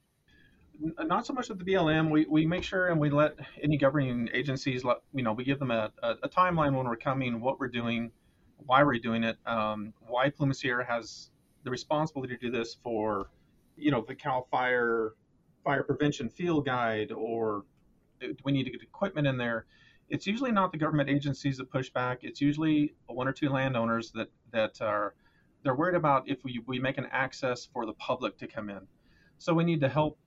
Not 0.80 1.26
so 1.26 1.34
much 1.34 1.50
with 1.50 1.60
the 1.60 1.66
BLM. 1.66 2.10
We, 2.10 2.26
we 2.30 2.46
make 2.46 2.64
sure 2.64 2.88
and 2.88 3.00
we 3.00 3.10
let 3.10 3.36
any 3.62 3.78
governing 3.78 4.30
agencies, 4.34 4.84
let, 4.84 4.98
you 5.14 5.24
know, 5.24 5.34
we 5.34 5.44
give 5.44 5.60
them 5.60 5.72
a, 5.72 5.92
a, 6.04 6.16
a 6.24 6.30
timeline 6.30 6.76
when 6.76 6.88
we're 6.88 6.98
coming, 6.98 7.40
what 7.40 7.60
we're 7.60 7.68
doing, 7.68 8.12
why 8.58 8.84
we're 8.84 9.00
doing 9.00 9.24
it, 9.24 9.38
um, 9.46 9.94
why 10.08 10.30
Pluma 10.30 10.56
Sierra 10.56 10.86
has 10.86 11.30
the 11.64 11.72
responsibility 11.72 12.36
to 12.36 12.40
do 12.40 12.52
this 12.52 12.76
for, 12.84 13.30
you 13.76 13.92
know, 13.92 14.04
the 14.08 14.16
Cal 14.16 14.48
Fire 14.52 15.14
fire 15.64 15.84
prevention 15.84 16.30
field 16.30 16.66
guide, 16.66 17.12
or 17.12 17.66
do 18.22 18.34
we 18.46 18.52
need 18.54 18.64
to 18.64 18.72
get 18.72 18.82
equipment 18.82 19.28
in 19.28 19.38
there? 19.38 19.66
It's 20.10 20.26
usually 20.26 20.52
not 20.52 20.72
the 20.72 20.78
government 20.78 21.10
agencies 21.10 21.58
that 21.58 21.70
push 21.70 21.90
back. 21.90 22.20
It's 22.22 22.40
usually 22.40 22.96
one 23.08 23.28
or 23.28 23.34
two 23.34 23.50
landowners 23.50 24.12
that 24.12 24.30
that 24.52 24.82
are 24.82 25.14
they're 25.64 25.76
worried 25.76 25.96
about 25.96 26.30
if 26.30 26.44
we, 26.46 26.62
we 26.66 26.80
make 26.80 26.98
an 26.98 27.08
access 27.12 27.66
for 27.66 27.86
the 27.86 27.94
public 27.94 28.38
to 28.38 28.48
come 28.48 28.70
in. 28.70 28.88
So 29.40 29.54
we 29.54 29.66
need 29.66 29.82
to 29.82 29.90
help 29.90 30.18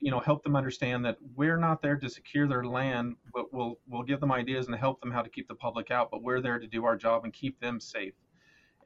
you 0.00 0.10
know 0.10 0.20
help 0.20 0.42
them 0.42 0.56
understand 0.56 1.04
that 1.04 1.16
we're 1.34 1.56
not 1.56 1.80
there 1.82 1.96
to 1.96 2.08
secure 2.08 2.46
their 2.46 2.64
land 2.64 3.16
but 3.32 3.52
we'll 3.52 3.78
we'll 3.88 4.02
give 4.02 4.20
them 4.20 4.30
ideas 4.30 4.66
and 4.66 4.76
help 4.76 5.00
them 5.00 5.10
how 5.10 5.22
to 5.22 5.30
keep 5.30 5.48
the 5.48 5.54
public 5.54 5.90
out 5.90 6.10
but 6.10 6.22
we're 6.22 6.40
there 6.40 6.58
to 6.58 6.66
do 6.66 6.84
our 6.84 6.96
job 6.96 7.24
and 7.24 7.32
keep 7.32 7.60
them 7.60 7.80
safe. 7.80 8.14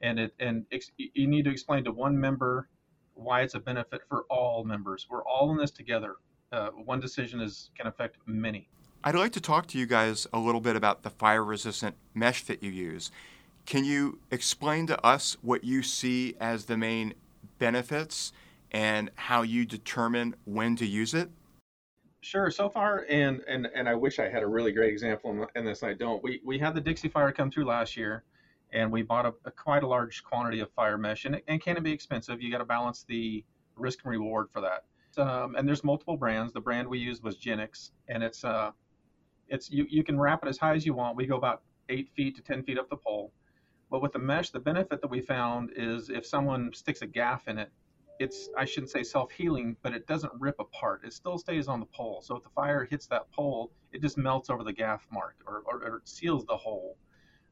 And 0.01 0.19
it 0.19 0.33
and 0.39 0.65
ex, 0.71 0.91
you 0.97 1.27
need 1.27 1.45
to 1.45 1.51
explain 1.51 1.83
to 1.85 1.91
one 1.91 2.19
member 2.19 2.69
why 3.13 3.41
it's 3.41 3.53
a 3.53 3.59
benefit 3.59 4.01
for 4.09 4.25
all 4.29 4.63
members. 4.63 5.07
We're 5.09 5.23
all 5.23 5.51
in 5.51 5.57
this 5.57 5.71
together. 5.71 6.15
Uh, 6.51 6.69
one 6.69 6.99
decision 6.99 7.39
is 7.39 7.69
can 7.77 7.87
affect 7.87 8.17
many. 8.25 8.67
I'd 9.03 9.15
like 9.15 9.31
to 9.33 9.41
talk 9.41 9.67
to 9.67 9.77
you 9.77 9.85
guys 9.85 10.27
a 10.33 10.39
little 10.39 10.61
bit 10.61 10.75
about 10.75 11.03
the 11.03 11.09
fire 11.09 11.43
resistant 11.43 11.95
mesh 12.13 12.43
that 12.43 12.61
you 12.63 12.71
use. 12.71 13.11
Can 13.65 13.85
you 13.85 14.19
explain 14.31 14.87
to 14.87 15.05
us 15.05 15.37
what 15.41 15.63
you 15.63 15.83
see 15.83 16.35
as 16.39 16.65
the 16.65 16.77
main 16.77 17.13
benefits 17.59 18.33
and 18.71 19.11
how 19.15 19.41
you 19.41 19.65
determine 19.65 20.35
when 20.45 20.75
to 20.77 20.85
use 20.85 21.13
it? 21.13 21.29
Sure. 22.21 22.51
So 22.51 22.69
far, 22.69 23.05
and 23.09 23.41
and 23.47 23.67
and 23.73 23.89
I 23.89 23.95
wish 23.95 24.19
I 24.19 24.29
had 24.29 24.43
a 24.43 24.47
really 24.47 24.71
great 24.71 24.91
example 24.91 25.47
in 25.55 25.65
this. 25.65 25.83
I 25.83 25.93
don't. 25.93 26.23
We 26.23 26.39
we 26.45 26.59
had 26.59 26.75
the 26.75 26.81
Dixie 26.81 27.09
Fire 27.09 27.31
come 27.31 27.49
through 27.49 27.65
last 27.65 27.97
year, 27.97 28.23
and 28.71 28.91
we 28.91 29.01
bought 29.01 29.25
a, 29.25 29.33
a 29.45 29.51
quite 29.51 29.83
a 29.83 29.87
large 29.87 30.23
quantity 30.23 30.59
of 30.59 30.71
fire 30.71 30.97
mesh, 30.97 31.25
and 31.25 31.41
and 31.47 31.61
can 31.61 31.77
it 31.77 31.83
be 31.83 31.91
expensive? 31.91 32.41
You 32.41 32.51
got 32.51 32.59
to 32.59 32.65
balance 32.65 33.05
the 33.07 33.43
risk 33.75 33.99
and 34.03 34.11
reward 34.11 34.47
for 34.51 34.61
that. 34.61 34.85
Um, 35.17 35.55
and 35.55 35.67
there's 35.67 35.83
multiple 35.83 36.15
brands. 36.15 36.53
The 36.53 36.61
brand 36.61 36.87
we 36.87 36.99
used 36.99 37.23
was 37.23 37.37
Genix, 37.37 37.89
and 38.07 38.21
it's 38.21 38.43
uh, 38.43 38.71
it's 39.47 39.71
you 39.71 39.87
you 39.89 40.03
can 40.03 40.19
wrap 40.19 40.43
it 40.43 40.49
as 40.49 40.59
high 40.59 40.75
as 40.75 40.85
you 40.85 40.93
want. 40.93 41.17
We 41.17 41.25
go 41.25 41.37
about 41.37 41.63
eight 41.89 42.09
feet 42.15 42.35
to 42.35 42.43
ten 42.43 42.61
feet 42.63 42.77
up 42.77 42.89
the 42.89 42.97
pole. 42.97 43.33
But 43.89 44.01
with 44.01 44.13
the 44.13 44.19
mesh, 44.19 44.51
the 44.51 44.59
benefit 44.59 45.01
that 45.01 45.09
we 45.09 45.21
found 45.21 45.71
is 45.75 46.09
if 46.09 46.25
someone 46.25 46.71
sticks 46.73 47.01
a 47.01 47.07
gaff 47.07 47.47
in 47.47 47.57
it, 47.57 47.71
it's 48.21 48.49
I 48.57 48.65
shouldn't 48.65 48.91
say 48.91 49.03
self 49.03 49.31
healing, 49.31 49.75
but 49.81 49.93
it 49.93 50.07
doesn't 50.07 50.31
rip 50.39 50.59
apart. 50.59 51.01
It 51.03 51.13
still 51.13 51.37
stays 51.37 51.67
on 51.67 51.79
the 51.79 51.85
pole. 51.87 52.21
So 52.21 52.35
if 52.35 52.43
the 52.43 52.49
fire 52.49 52.85
hits 52.85 53.07
that 53.07 53.31
pole, 53.31 53.71
it 53.91 54.01
just 54.01 54.17
melts 54.17 54.49
over 54.49 54.63
the 54.63 54.73
gaff 54.73 55.07
mark 55.11 55.35
or, 55.47 55.63
or, 55.65 55.83
or 55.83 56.01
seals 56.05 56.45
the 56.45 56.55
hole. 56.55 56.97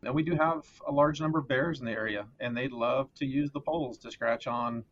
And 0.03 0.13
we 0.13 0.23
do 0.23 0.35
have 0.35 0.65
a 0.87 0.91
large 0.91 1.19
number 1.19 1.39
of 1.39 1.47
bears 1.47 1.79
in 1.79 1.85
the 1.85 1.91
area, 1.91 2.25
and 2.39 2.55
they 2.55 2.67
love 2.69 3.13
to 3.15 3.25
use 3.25 3.51
the 3.51 3.59
poles 3.59 3.97
to 3.99 4.11
scratch 4.11 4.47
on, 4.47 4.83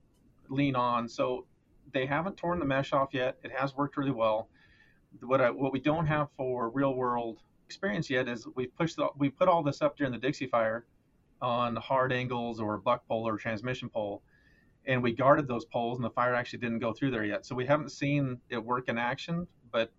lean 0.50 0.76
on. 0.76 1.08
So 1.08 1.46
they 1.94 2.06
haven't 2.06 2.36
torn 2.36 2.60
the 2.60 2.66
mesh 2.66 2.92
off 2.92 3.14
yet. 3.14 3.38
It 3.44 3.52
has 3.52 3.76
worked 3.76 3.96
really 3.96 4.12
well. 4.12 4.50
What 5.22 5.40
I, 5.40 5.50
what 5.50 5.72
we 5.72 5.80
don't 5.80 6.08
have 6.08 6.28
for 6.36 6.70
real 6.70 6.94
world 6.94 7.40
experience 7.66 8.10
yet 8.10 8.28
is 8.28 8.48
we 8.56 8.68
pushed 8.68 8.98
the, 8.98 9.10
we 9.18 9.30
put 9.30 9.48
all 9.48 9.64
this 9.64 9.82
up 9.82 9.96
during 9.96 10.12
the 10.12 10.20
Dixie 10.20 10.48
fire 10.48 10.86
on 11.42 11.76
hard 11.76 12.12
angles 12.12 12.60
or 12.60 12.78
buck 12.78 13.08
pole 13.08 13.28
or 13.28 13.38
transmission 13.38 13.90
pole 13.90 14.22
and 14.88 15.04
we 15.04 15.12
guarded 15.12 15.48
those 15.48 15.66
poles, 15.66 15.98
and 15.98 16.06
the 16.06 16.10
fire 16.10 16.34
actually 16.34 16.60
didn't 16.60 16.80
go 16.80 16.94
through 16.94 17.12
there 17.12 17.26
yet. 17.26 17.46
So 17.46 17.56
we 17.56 17.66
haven't 17.66 17.92
seen 17.92 18.40
it 18.50 18.64
work 18.64 18.88
in 18.88 18.98
action, 18.98 19.46
but 19.72 19.92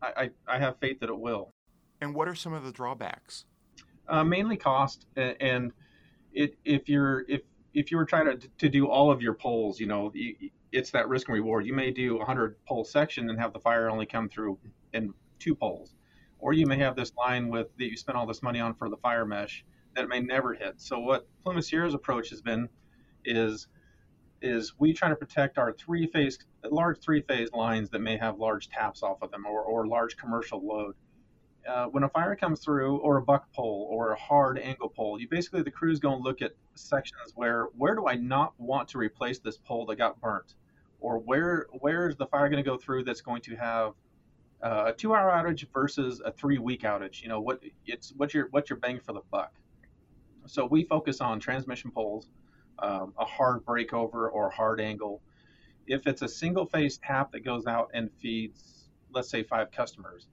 I, 0.00 0.30
I, 0.48 0.56
I 0.56 0.58
have 0.58 0.78
faith 0.80 1.00
that 1.00 1.10
it 1.10 1.18
will. 1.18 1.52
And 2.00 2.14
what 2.14 2.26
are 2.28 2.34
some 2.34 2.52
of 2.52 2.64
the 2.64 2.72
drawbacks? 2.72 3.44
Uh, 4.08 4.24
mainly 4.24 4.56
cost, 4.56 5.06
and 5.16 5.72
it, 6.32 6.56
if 6.64 6.88
you're 6.88 7.24
if 7.28 7.42
if 7.74 7.90
you 7.90 7.96
were 7.96 8.04
trying 8.04 8.26
to, 8.26 8.48
to 8.58 8.68
do 8.68 8.86
all 8.86 9.10
of 9.10 9.22
your 9.22 9.34
poles, 9.34 9.78
you 9.78 9.86
know, 9.86 10.12
it's 10.72 10.90
that 10.90 11.08
risk 11.08 11.28
and 11.28 11.34
reward. 11.34 11.66
You 11.66 11.72
may 11.74 11.90
do 11.90 12.16
a 12.16 12.18
100 12.18 12.56
pole 12.66 12.84
section 12.84 13.30
and 13.30 13.38
have 13.38 13.52
the 13.52 13.60
fire 13.60 13.88
only 13.88 14.06
come 14.06 14.28
through 14.28 14.58
in 14.92 15.14
two 15.38 15.54
poles. 15.54 15.94
Or 16.38 16.52
you 16.52 16.66
may 16.66 16.76
have 16.78 16.96
this 16.96 17.12
line 17.16 17.48
with 17.48 17.68
that 17.78 17.84
you 17.84 17.96
spent 17.96 18.18
all 18.18 18.26
this 18.26 18.42
money 18.42 18.60
on 18.60 18.74
for 18.74 18.90
the 18.90 18.96
fire 18.96 19.24
mesh 19.24 19.64
that 19.94 20.08
may 20.08 20.20
never 20.20 20.54
hit. 20.54 20.80
So 20.80 20.98
what 20.98 21.26
Plumas 21.44 21.68
Sierra's 21.68 21.94
approach 21.94 22.30
has 22.30 22.42
been 22.42 22.68
is 23.24 23.68
is 24.42 24.74
we 24.78 24.92
try 24.92 25.08
to 25.08 25.16
protect 25.16 25.58
our 25.58 25.72
three 25.72 26.06
phase 26.06 26.38
large 26.70 26.98
three 27.00 27.22
phase 27.22 27.50
lines 27.52 27.90
that 27.90 28.00
may 28.00 28.16
have 28.16 28.38
large 28.38 28.68
taps 28.68 29.02
off 29.02 29.22
of 29.22 29.30
them 29.30 29.46
or, 29.46 29.62
or 29.62 29.86
large 29.86 30.16
commercial 30.16 30.64
load. 30.64 30.94
Uh, 31.66 31.86
when 31.86 32.02
a 32.02 32.08
fire 32.08 32.34
comes 32.34 32.60
through 32.60 32.96
or 32.98 33.18
a 33.18 33.22
buck 33.22 33.52
pole 33.52 33.88
or 33.90 34.12
a 34.12 34.18
hard 34.18 34.58
angle 34.58 34.88
pole, 34.88 35.20
you 35.20 35.28
basically 35.28 35.62
the 35.62 35.70
crew's 35.70 36.00
going 36.00 36.18
to 36.18 36.22
look 36.22 36.42
at 36.42 36.52
sections 36.74 37.32
where 37.34 37.66
where 37.76 37.94
do 37.94 38.06
I 38.06 38.16
not 38.16 38.52
want 38.58 38.88
to 38.88 38.98
replace 38.98 39.38
this 39.38 39.58
pole 39.58 39.86
that 39.86 39.96
got 39.96 40.20
burnt, 40.20 40.54
or 40.98 41.18
where 41.18 41.66
where 41.78 42.08
is 42.08 42.16
the 42.16 42.26
fire 42.26 42.48
going 42.48 42.62
to 42.62 42.68
go 42.68 42.76
through 42.76 43.04
that's 43.04 43.20
going 43.20 43.42
to 43.42 43.56
have 43.56 43.92
uh, 44.62 44.84
a 44.88 44.92
two 44.92 45.14
hour 45.14 45.30
outage 45.30 45.66
versus 45.72 46.20
a 46.24 46.32
three 46.32 46.58
week 46.58 46.82
outage. 46.82 47.22
You 47.22 47.28
know 47.28 47.40
what 47.40 47.60
it's 47.86 48.12
what's 48.16 48.34
your 48.34 48.48
what's 48.50 48.70
your 48.70 48.78
bang 48.78 49.00
for 49.00 49.12
the 49.12 49.22
buck. 49.30 49.52
So 50.46 50.66
we 50.66 50.84
focus 50.84 51.20
on 51.20 51.38
transmission 51.38 51.92
poles, 51.92 52.28
um, 52.78 53.14
a 53.18 53.24
hard 53.24 53.64
breakover 53.64 54.30
or 54.32 54.50
hard 54.50 54.80
angle. 54.80 55.22
If 55.86 56.06
it's 56.06 56.22
a 56.22 56.28
single 56.28 56.66
phase 56.66 56.98
tap 56.98 57.32
that 57.32 57.40
goes 57.40 57.66
out 57.66 57.90
and 57.94 58.10
feeds, 58.20 58.88
let's 59.12 59.28
say 59.28 59.42
five 59.42 59.70
customers, 59.70 60.26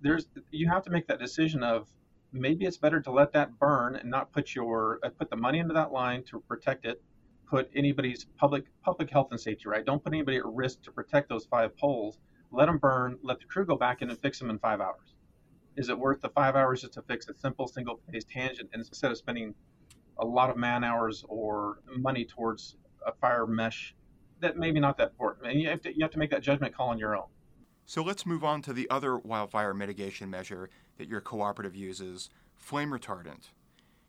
there's 0.00 0.26
you 0.50 0.68
have 0.68 0.82
to 0.84 0.90
make 0.90 1.06
that 1.06 1.18
decision 1.18 1.62
of 1.62 1.88
maybe 2.32 2.66
it's 2.66 2.76
better 2.76 3.00
to 3.00 3.10
let 3.10 3.32
that 3.32 3.58
burn 3.58 3.96
and 3.96 4.10
not 4.10 4.32
put 4.32 4.54
your 4.54 4.98
uh, 5.02 5.08
put 5.08 5.30
the 5.30 5.36
money 5.36 5.58
into 5.58 5.74
that 5.74 5.92
line 5.92 6.22
to 6.24 6.40
protect 6.40 6.84
it 6.84 7.00
put 7.46 7.70
anybody's 7.74 8.26
public 8.36 8.64
public 8.82 9.10
health 9.10 9.28
and 9.30 9.40
safety 9.40 9.68
right? 9.68 9.84
Don't 9.84 10.02
put 10.02 10.12
anybody 10.12 10.38
at 10.38 10.46
risk 10.46 10.82
to 10.82 10.92
protect 10.92 11.28
those 11.28 11.46
five 11.46 11.76
poles. 11.76 12.18
Let 12.50 12.66
them 12.66 12.78
burn 12.78 13.18
let 13.22 13.38
the 13.38 13.46
crew 13.46 13.64
go 13.64 13.76
back 13.76 14.02
in 14.02 14.10
and 14.10 14.18
fix 14.18 14.38
them 14.38 14.50
in 14.50 14.58
five 14.58 14.80
hours. 14.80 15.14
Is 15.76 15.88
it 15.88 15.98
worth 15.98 16.20
the 16.20 16.28
five 16.28 16.56
hours 16.56 16.82
just 16.82 16.94
to 16.94 17.02
fix 17.02 17.28
a 17.28 17.34
simple 17.34 17.66
single 17.66 18.00
phase 18.10 18.24
tangent 18.24 18.70
instead 18.74 19.10
of 19.10 19.16
spending 19.16 19.54
a 20.18 20.24
lot 20.24 20.50
of 20.50 20.56
man 20.56 20.84
hours 20.84 21.24
or 21.28 21.78
money 21.96 22.24
towards 22.24 22.76
a 23.06 23.12
fire 23.12 23.46
mesh 23.46 23.94
that 24.40 24.56
maybe 24.56 24.80
not 24.80 24.96
that 24.96 25.10
important 25.10 25.46
and 25.50 25.60
you 25.60 25.68
have 25.68 25.80
to 25.82 25.94
you 25.94 26.02
have 26.02 26.10
to 26.10 26.18
make 26.18 26.30
that 26.30 26.42
judgment 26.42 26.74
call 26.74 26.88
on 26.88 26.98
your 26.98 27.16
own 27.16 27.26
so 27.86 28.02
let's 28.02 28.24
move 28.24 28.42
on 28.42 28.62
to 28.62 28.72
the 28.72 28.88
other 28.88 29.18
wildfire 29.18 29.74
mitigation 29.74 30.30
measure 30.30 30.70
that 30.96 31.06
your 31.06 31.20
cooperative 31.20 31.76
uses 31.76 32.30
flame 32.56 32.90
retardant. 32.90 33.50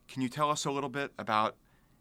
Can 0.07 0.21
you 0.21 0.29
tell 0.29 0.49
us 0.49 0.63
a 0.65 0.71
little 0.71 0.89
bit 0.89 1.11
about 1.19 1.57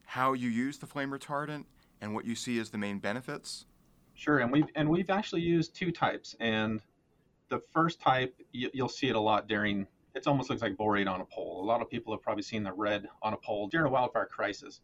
how 0.06 0.34
you 0.34 0.48
use 0.48 0.78
the 0.78 0.86
flame 0.86 1.10
retardant 1.10 1.64
and 2.00 2.14
what 2.14 2.24
you 2.24 2.36
see 2.36 2.60
as 2.60 2.70
the 2.70 2.78
main 2.78 3.00
benefits? 3.00 3.66
Sure, 4.14 4.38
and 4.38 4.52
we've 4.52 4.68
and 4.76 4.88
we've 4.88 5.10
actually 5.10 5.40
used 5.40 5.74
two 5.74 5.90
types, 5.90 6.36
and 6.38 6.80
the 7.48 7.58
first 7.58 8.00
type 8.00 8.40
you, 8.52 8.70
will 8.74 8.88
see 8.88 9.08
it 9.08 9.16
a 9.16 9.20
lot 9.20 9.48
during. 9.48 9.88
It 10.14 10.26
almost 10.26 10.50
looks 10.50 10.62
like 10.62 10.76
borate 10.76 11.10
on 11.10 11.20
a 11.20 11.24
pole. 11.24 11.62
A 11.62 11.66
lot 11.66 11.82
of 11.82 11.90
people 11.90 12.12
have 12.12 12.22
probably 12.22 12.42
seen 12.42 12.62
the 12.62 12.72
red 12.72 13.08
on 13.22 13.32
a 13.32 13.36
pole 13.36 13.68
during 13.68 13.86
a 13.86 13.90
wildfire 13.90 14.26
crisis, 14.26 14.80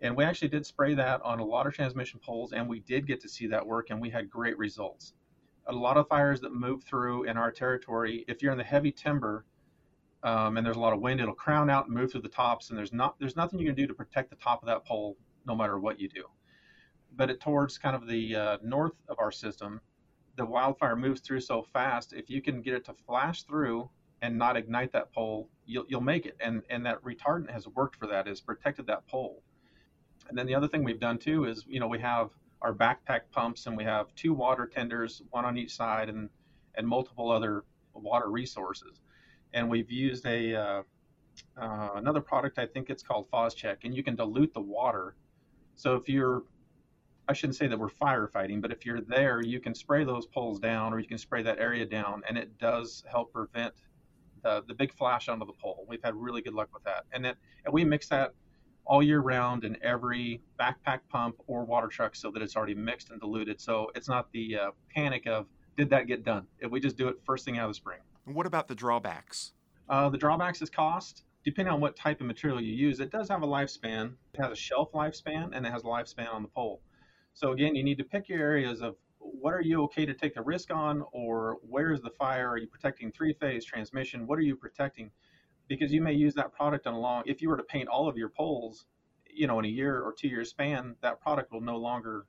and 0.00 0.16
we 0.16 0.24
actually 0.24 0.48
did 0.48 0.64
spray 0.64 0.94
that 0.94 1.20
on 1.22 1.38
a 1.40 1.44
lot 1.44 1.66
of 1.66 1.74
transmission 1.74 2.20
poles, 2.24 2.52
and 2.52 2.68
we 2.68 2.80
did 2.80 3.06
get 3.06 3.20
to 3.20 3.28
see 3.28 3.46
that 3.48 3.66
work, 3.66 3.90
and 3.90 4.00
we 4.00 4.10
had 4.10 4.30
great 4.30 4.56
results 4.56 5.14
a 5.66 5.72
lot 5.72 5.96
of 5.96 6.08
fires 6.08 6.40
that 6.40 6.54
move 6.54 6.82
through 6.84 7.24
in 7.24 7.36
our 7.36 7.50
territory, 7.50 8.24
if 8.28 8.42
you're 8.42 8.52
in 8.52 8.58
the 8.58 8.64
heavy 8.64 8.92
timber 8.92 9.44
um, 10.22 10.56
and 10.56 10.66
there's 10.66 10.76
a 10.76 10.80
lot 10.80 10.92
of 10.92 11.00
wind, 11.00 11.20
it'll 11.20 11.34
crown 11.34 11.68
out 11.68 11.86
and 11.86 11.94
move 11.94 12.10
through 12.10 12.22
the 12.22 12.28
tops, 12.28 12.70
and 12.70 12.78
there's 12.78 12.92
not 12.92 13.18
there's 13.18 13.36
nothing 13.36 13.58
you 13.58 13.66
can 13.66 13.74
do 13.74 13.86
to 13.86 13.94
protect 13.94 14.30
the 14.30 14.36
top 14.36 14.62
of 14.62 14.66
that 14.66 14.84
pole, 14.84 15.16
no 15.46 15.54
matter 15.54 15.78
what 15.78 16.00
you 16.00 16.08
do. 16.08 16.24
But 17.14 17.30
it, 17.30 17.40
towards 17.40 17.78
kind 17.78 17.94
of 17.94 18.06
the 18.06 18.34
uh, 18.34 18.58
north 18.62 18.94
of 19.08 19.18
our 19.18 19.30
system, 19.30 19.80
the 20.36 20.46
wildfire 20.46 20.96
moves 20.96 21.20
through 21.20 21.40
so 21.40 21.62
fast. 21.62 22.14
If 22.14 22.30
you 22.30 22.40
can 22.40 22.62
get 22.62 22.74
it 22.74 22.84
to 22.86 22.94
flash 23.06 23.42
through 23.42 23.90
and 24.24 24.38
not 24.38 24.56
ignite 24.56 24.90
that 24.92 25.12
pole, 25.12 25.50
you'll, 25.66 25.84
you'll 25.88 26.00
make 26.00 26.24
it. 26.24 26.36
And 26.40 26.62
and 26.70 26.86
that 26.86 27.02
retardant 27.04 27.50
has 27.50 27.68
worked 27.68 27.96
for 27.96 28.06
that, 28.06 28.26
has 28.26 28.40
protected 28.40 28.86
that 28.86 29.06
pole. 29.06 29.42
And 30.28 30.38
then 30.38 30.46
the 30.46 30.54
other 30.54 30.66
thing 30.66 30.82
we've 30.82 31.00
done 31.08 31.18
too 31.18 31.44
is, 31.44 31.64
you 31.68 31.78
know, 31.78 31.88
we 31.88 32.00
have 32.00 32.30
our 32.62 32.72
backpack 32.72 33.22
pumps, 33.30 33.66
and 33.66 33.76
we 33.76 33.84
have 33.84 34.14
two 34.14 34.32
water 34.32 34.66
tenders, 34.66 35.22
one 35.30 35.44
on 35.44 35.58
each 35.58 35.74
side, 35.74 36.08
and 36.08 36.30
and 36.76 36.88
multiple 36.88 37.30
other 37.30 37.64
water 37.92 38.30
resources. 38.30 39.00
And 39.52 39.68
we've 39.68 39.90
used 39.90 40.24
a 40.26 40.54
uh, 40.54 40.82
uh, 41.60 41.90
another 41.96 42.22
product, 42.22 42.58
I 42.58 42.66
think 42.66 42.88
it's 42.90 43.02
called 43.02 43.26
Phos-Chek, 43.30 43.78
and 43.84 43.94
you 43.94 44.02
can 44.02 44.16
dilute 44.16 44.54
the 44.54 44.60
water. 44.78 45.16
So 45.74 45.96
if 45.96 46.08
you're 46.08 46.44
I 47.28 47.32
shouldn't 47.34 47.56
say 47.56 47.66
that 47.66 47.78
we're 47.78 47.88
firefighting, 47.88 48.60
but 48.62 48.70
if 48.70 48.84
you're 48.86 49.00
there, 49.00 49.42
you 49.42 49.60
can 49.60 49.74
spray 49.74 50.04
those 50.04 50.26
poles 50.26 50.58
down 50.60 50.92
or 50.92 50.98
you 50.98 51.06
can 51.06 51.18
spray 51.18 51.42
that 51.42 51.58
area 51.58 51.84
down, 51.84 52.22
and 52.26 52.38
it 52.38 52.58
does 52.58 53.04
help 53.10 53.32
prevent 53.32 53.74
the, 54.44 54.62
the 54.68 54.74
big 54.74 54.94
flash 54.94 55.28
onto 55.28 55.44
the 55.44 55.52
pole. 55.52 55.84
We've 55.88 56.02
had 56.04 56.14
really 56.14 56.42
good 56.42 56.54
luck 56.54 56.68
with 56.72 56.84
that. 56.84 57.04
And 57.12 57.24
then 57.24 57.34
and 57.64 57.74
we 57.74 57.84
mix 57.84 58.08
that 58.10 58.34
all 58.86 59.02
year 59.02 59.20
round 59.20 59.64
in 59.64 59.76
every 59.82 60.40
backpack 60.60 61.00
pump 61.08 61.36
or 61.46 61.64
water 61.64 61.88
truck 61.88 62.14
so 62.14 62.30
that 62.30 62.42
it's 62.42 62.54
already 62.54 62.74
mixed 62.74 63.10
and 63.10 63.20
diluted. 63.20 63.60
So 63.60 63.90
it's 63.94 64.08
not 64.08 64.30
the 64.32 64.56
uh, 64.56 64.70
panic 64.94 65.26
of 65.26 65.46
did 65.76 65.90
that 65.90 66.06
get 66.06 66.24
done? 66.24 66.46
If 66.60 66.70
we 66.70 66.78
just 66.78 66.96
do 66.96 67.08
it 67.08 67.16
first 67.24 67.44
thing 67.44 67.58
out 67.58 67.64
of 67.64 67.70
the 67.70 67.74
spring. 67.74 67.98
And 68.26 68.34
what 68.34 68.46
about 68.46 68.68
the 68.68 68.74
drawbacks? 68.74 69.52
Uh, 69.88 70.08
the 70.08 70.18
drawbacks 70.18 70.62
is 70.62 70.70
cost. 70.70 71.24
Depending 71.44 71.74
on 71.74 71.80
what 71.80 71.94
type 71.96 72.20
of 72.20 72.26
material 72.26 72.60
you 72.60 72.72
use, 72.72 73.00
it 73.00 73.10
does 73.10 73.28
have 73.28 73.42
a 73.42 73.46
lifespan. 73.46 74.14
It 74.32 74.40
has 74.40 74.52
a 74.52 74.56
shelf 74.56 74.92
lifespan 74.92 75.50
and 75.52 75.66
it 75.66 75.72
has 75.72 75.82
a 75.82 75.86
lifespan 75.86 76.32
on 76.32 76.42
the 76.42 76.48
pole. 76.48 76.80
So 77.34 77.52
again, 77.52 77.74
you 77.74 77.82
need 77.82 77.98
to 77.98 78.04
pick 78.04 78.28
your 78.28 78.38
areas 78.38 78.80
of 78.80 78.96
what 79.40 79.52
are 79.52 79.62
you 79.62 79.82
okay 79.84 80.06
to 80.06 80.14
take 80.14 80.34
the 80.34 80.42
risk 80.42 80.72
on, 80.72 81.04
or 81.12 81.58
where 81.68 81.92
is 81.92 82.00
the 82.00 82.10
fire? 82.10 82.50
Are 82.50 82.58
you 82.58 82.66
protecting 82.66 83.12
three 83.12 83.32
phase 83.34 83.64
transmission? 83.64 84.26
What 84.26 84.38
are 84.38 84.42
you 84.42 84.56
protecting? 84.56 85.10
because 85.68 85.92
you 85.92 86.00
may 86.00 86.12
use 86.12 86.34
that 86.34 86.52
product 86.52 86.86
on 86.86 86.94
a 86.94 86.98
long 86.98 87.22
if 87.26 87.40
you 87.40 87.48
were 87.48 87.56
to 87.56 87.62
paint 87.62 87.88
all 87.88 88.08
of 88.08 88.16
your 88.16 88.28
poles 88.28 88.86
you 89.30 89.46
know 89.46 89.58
in 89.58 89.64
a 89.64 89.68
year 89.68 90.00
or 90.00 90.12
two 90.12 90.28
year 90.28 90.44
span 90.44 90.94
that 91.00 91.20
product 91.20 91.52
will 91.52 91.60
no 91.60 91.76
longer 91.76 92.26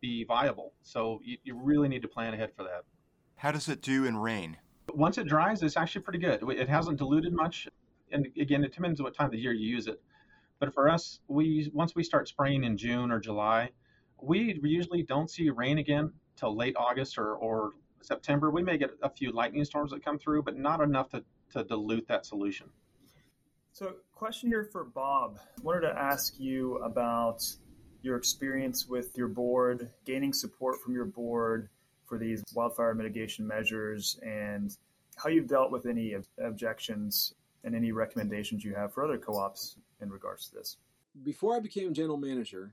be 0.00 0.24
viable 0.24 0.72
so 0.82 1.20
you, 1.22 1.36
you 1.44 1.54
really 1.54 1.88
need 1.88 2.02
to 2.02 2.08
plan 2.08 2.34
ahead 2.34 2.50
for 2.56 2.62
that 2.64 2.84
how 3.36 3.50
does 3.50 3.68
it 3.68 3.82
do 3.82 4.04
in 4.04 4.16
rain 4.16 4.56
once 4.94 5.18
it 5.18 5.26
dries 5.26 5.62
it's 5.62 5.76
actually 5.76 6.00
pretty 6.00 6.18
good 6.18 6.42
it 6.50 6.68
hasn't 6.68 6.98
diluted 6.98 7.32
much 7.32 7.68
and 8.12 8.26
again 8.38 8.64
it 8.64 8.72
depends 8.72 9.00
on 9.00 9.04
what 9.04 9.14
time 9.14 9.26
of 9.26 9.32
the 9.32 9.38
year 9.38 9.52
you 9.52 9.68
use 9.68 9.86
it 9.86 10.00
but 10.58 10.72
for 10.72 10.88
us 10.88 11.20
we 11.28 11.70
once 11.74 11.94
we 11.94 12.02
start 12.02 12.26
spraying 12.26 12.64
in 12.64 12.76
june 12.76 13.10
or 13.10 13.20
july 13.20 13.70
we 14.22 14.58
usually 14.62 15.02
don't 15.02 15.30
see 15.30 15.50
rain 15.50 15.78
again 15.78 16.12
till 16.36 16.56
late 16.56 16.76
august 16.76 17.18
or, 17.18 17.34
or 17.34 17.72
september 18.00 18.50
we 18.50 18.62
may 18.62 18.78
get 18.78 18.90
a 19.02 19.10
few 19.10 19.30
lightning 19.30 19.64
storms 19.64 19.90
that 19.90 20.04
come 20.04 20.18
through 20.18 20.42
but 20.42 20.56
not 20.56 20.80
enough 20.80 21.08
to 21.08 21.22
to 21.52 21.64
dilute 21.64 22.06
that 22.08 22.26
solution. 22.26 22.68
So, 23.72 23.94
question 24.12 24.48
here 24.48 24.64
for 24.64 24.84
Bob. 24.84 25.38
I 25.58 25.62
wanted 25.62 25.82
to 25.82 25.96
ask 25.96 26.38
you 26.38 26.76
about 26.78 27.42
your 28.02 28.16
experience 28.16 28.86
with 28.86 29.16
your 29.16 29.28
board, 29.28 29.90
gaining 30.04 30.32
support 30.32 30.80
from 30.80 30.94
your 30.94 31.04
board 31.04 31.68
for 32.06 32.18
these 32.18 32.42
wildfire 32.54 32.94
mitigation 32.94 33.46
measures, 33.46 34.18
and 34.22 34.76
how 35.16 35.28
you've 35.28 35.46
dealt 35.46 35.70
with 35.70 35.86
any 35.86 36.16
objections 36.42 37.34
and 37.62 37.74
any 37.74 37.92
recommendations 37.92 38.64
you 38.64 38.74
have 38.74 38.92
for 38.92 39.04
other 39.04 39.18
co 39.18 39.36
ops 39.36 39.76
in 40.00 40.10
regards 40.10 40.48
to 40.48 40.56
this. 40.56 40.78
Before 41.24 41.56
I 41.56 41.60
became 41.60 41.92
general 41.92 42.16
manager, 42.16 42.72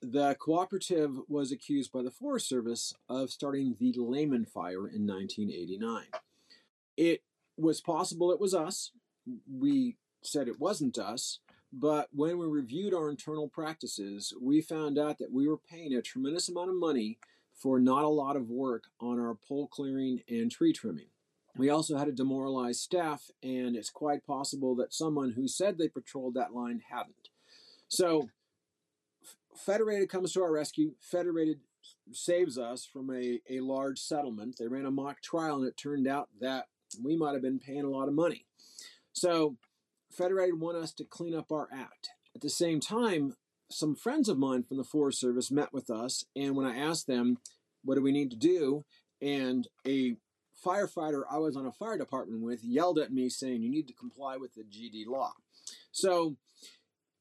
the 0.00 0.36
cooperative 0.38 1.18
was 1.28 1.50
accused 1.50 1.92
by 1.92 2.02
the 2.02 2.10
Forest 2.10 2.48
Service 2.48 2.94
of 3.08 3.30
starting 3.30 3.76
the 3.78 3.94
Lehman 3.96 4.44
Fire 4.44 4.88
in 4.88 5.06
1989. 5.06 6.04
It 6.96 7.22
was 7.56 7.80
possible 7.80 8.30
it 8.30 8.40
was 8.40 8.54
us. 8.54 8.90
We 9.50 9.96
said 10.22 10.48
it 10.48 10.60
wasn't 10.60 10.98
us. 10.98 11.40
But 11.76 12.08
when 12.12 12.38
we 12.38 12.46
reviewed 12.46 12.94
our 12.94 13.10
internal 13.10 13.48
practices, 13.48 14.32
we 14.40 14.60
found 14.60 14.96
out 14.96 15.18
that 15.18 15.32
we 15.32 15.48
were 15.48 15.58
paying 15.58 15.94
a 15.94 16.02
tremendous 16.02 16.48
amount 16.48 16.70
of 16.70 16.76
money 16.76 17.18
for 17.52 17.80
not 17.80 18.04
a 18.04 18.08
lot 18.08 18.36
of 18.36 18.48
work 18.48 18.84
on 19.00 19.18
our 19.18 19.34
pole 19.34 19.66
clearing 19.66 20.20
and 20.28 20.50
tree 20.50 20.72
trimming. 20.72 21.08
We 21.56 21.70
also 21.70 21.96
had 21.96 22.08
a 22.08 22.12
demoralized 22.12 22.80
staff, 22.80 23.30
and 23.42 23.76
it's 23.76 23.90
quite 23.90 24.26
possible 24.26 24.74
that 24.76 24.92
someone 24.92 25.32
who 25.32 25.46
said 25.48 25.78
they 25.78 25.88
patrolled 25.88 26.34
that 26.34 26.54
line 26.54 26.82
hadn't. 26.90 27.28
So, 27.88 28.28
Federated 29.56 30.08
comes 30.08 30.32
to 30.32 30.42
our 30.42 30.52
rescue. 30.52 30.94
Federated 31.00 31.60
saves 32.12 32.58
us 32.58 32.84
from 32.84 33.10
a, 33.10 33.40
a 33.48 33.60
large 33.60 33.98
settlement. 33.98 34.56
They 34.58 34.66
ran 34.66 34.86
a 34.86 34.90
mock 34.90 35.20
trial, 35.22 35.56
and 35.56 35.66
it 35.66 35.76
turned 35.76 36.06
out 36.06 36.28
that 36.40 36.66
we 37.02 37.16
might 37.16 37.32
have 37.32 37.42
been 37.42 37.58
paying 37.58 37.84
a 37.84 37.90
lot 37.90 38.08
of 38.08 38.14
money. 38.14 38.46
So, 39.12 39.56
Federated 40.10 40.60
want 40.60 40.76
us 40.76 40.92
to 40.94 41.04
clean 41.04 41.34
up 41.34 41.50
our 41.50 41.68
act. 41.72 42.10
At 42.34 42.40
the 42.40 42.50
same 42.50 42.80
time, 42.80 43.34
some 43.70 43.96
friends 43.96 44.28
of 44.28 44.38
mine 44.38 44.62
from 44.62 44.76
the 44.76 44.84
Forest 44.84 45.20
Service 45.20 45.50
met 45.50 45.72
with 45.72 45.90
us, 45.90 46.24
and 46.36 46.54
when 46.54 46.66
I 46.66 46.76
asked 46.76 47.06
them, 47.06 47.38
what 47.84 47.96
do 47.96 48.02
we 48.02 48.12
need 48.12 48.30
to 48.30 48.36
do? 48.36 48.84
And 49.20 49.68
a 49.86 50.16
firefighter 50.64 51.22
I 51.30 51.38
was 51.38 51.56
on 51.56 51.66
a 51.66 51.72
fire 51.72 51.98
department 51.98 52.42
with 52.42 52.64
yelled 52.64 52.98
at 52.98 53.12
me 53.12 53.28
saying, 53.28 53.62
You 53.62 53.70
need 53.70 53.88
to 53.88 53.94
comply 53.94 54.36
with 54.36 54.54
the 54.54 54.62
GD 54.62 55.06
law. 55.06 55.32
So 55.92 56.36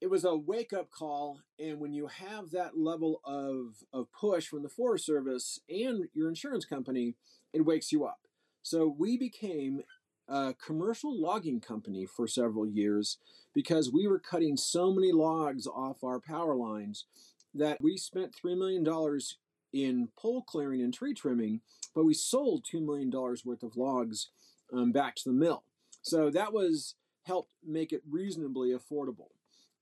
it 0.04 0.10
was 0.10 0.26
a 0.26 0.36
wake 0.36 0.74
up 0.74 0.92
call. 0.92 1.40
And 1.58 1.80
when 1.80 1.94
you 1.94 2.08
have 2.08 2.52
that 2.52 2.78
level 2.78 3.22
of, 3.24 3.86
of 3.94 4.12
push 4.12 4.48
from 4.48 4.62
the 4.62 4.68
Forest 4.68 5.06
Service 5.06 5.62
and 5.70 6.10
your 6.14 6.28
insurance 6.28 6.66
company, 6.66 7.16
it 7.54 7.62
wakes 7.64 7.94
you 7.94 8.04
up. 8.04 8.20
So 8.64 8.94
we 9.00 9.18
became 9.18 9.80
a 10.28 10.56
commercial 10.56 11.18
logging 11.18 11.62
company 11.62 12.06
for 12.06 12.28
several 12.28 12.68
years 12.68 13.18
because 13.54 13.94
we 13.94 14.06
were 14.06 14.20
cutting 14.20 14.58
so 14.58 14.92
many 14.92 15.14
logs 15.14 15.68
off 15.68 16.04
our 16.04 16.20
power 16.20 16.54
lines 16.54 17.06
that 17.54 17.80
we 17.80 17.96
spent 17.96 18.36
$3 18.36 18.58
million 18.58 18.86
in 19.72 20.10
pole 20.18 20.42
clearing 20.42 20.82
and 20.82 20.94
tree 20.94 21.14
trimming, 21.14 21.62
but 21.96 22.04
we 22.04 22.14
sold 22.14 22.66
$2 22.66 22.86
million 22.86 23.10
worth 23.10 23.64
of 23.64 23.78
logs 23.78 24.32
um, 24.74 24.92
back 24.92 25.16
to 25.16 25.30
the 25.30 25.34
mill. 25.34 25.64
So 26.02 26.30
that 26.30 26.52
was 26.52 26.96
helped 27.26 27.54
make 27.66 27.94
it 27.94 28.02
reasonably 28.10 28.74
affordable. 28.74 29.30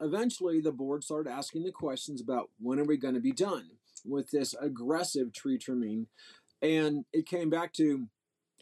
Eventually, 0.01 0.59
the 0.59 0.71
board 0.71 1.03
started 1.03 1.29
asking 1.29 1.63
the 1.63 1.71
questions 1.71 2.21
about 2.21 2.49
when 2.59 2.79
are 2.79 2.85
we 2.85 2.97
going 2.97 3.13
to 3.13 3.19
be 3.19 3.31
done 3.31 3.69
with 4.03 4.31
this 4.31 4.55
aggressive 4.59 5.31
tree 5.31 5.57
trimming, 5.57 6.07
and 6.61 7.05
it 7.13 7.27
came 7.27 7.49
back 7.49 7.71
to 7.73 8.07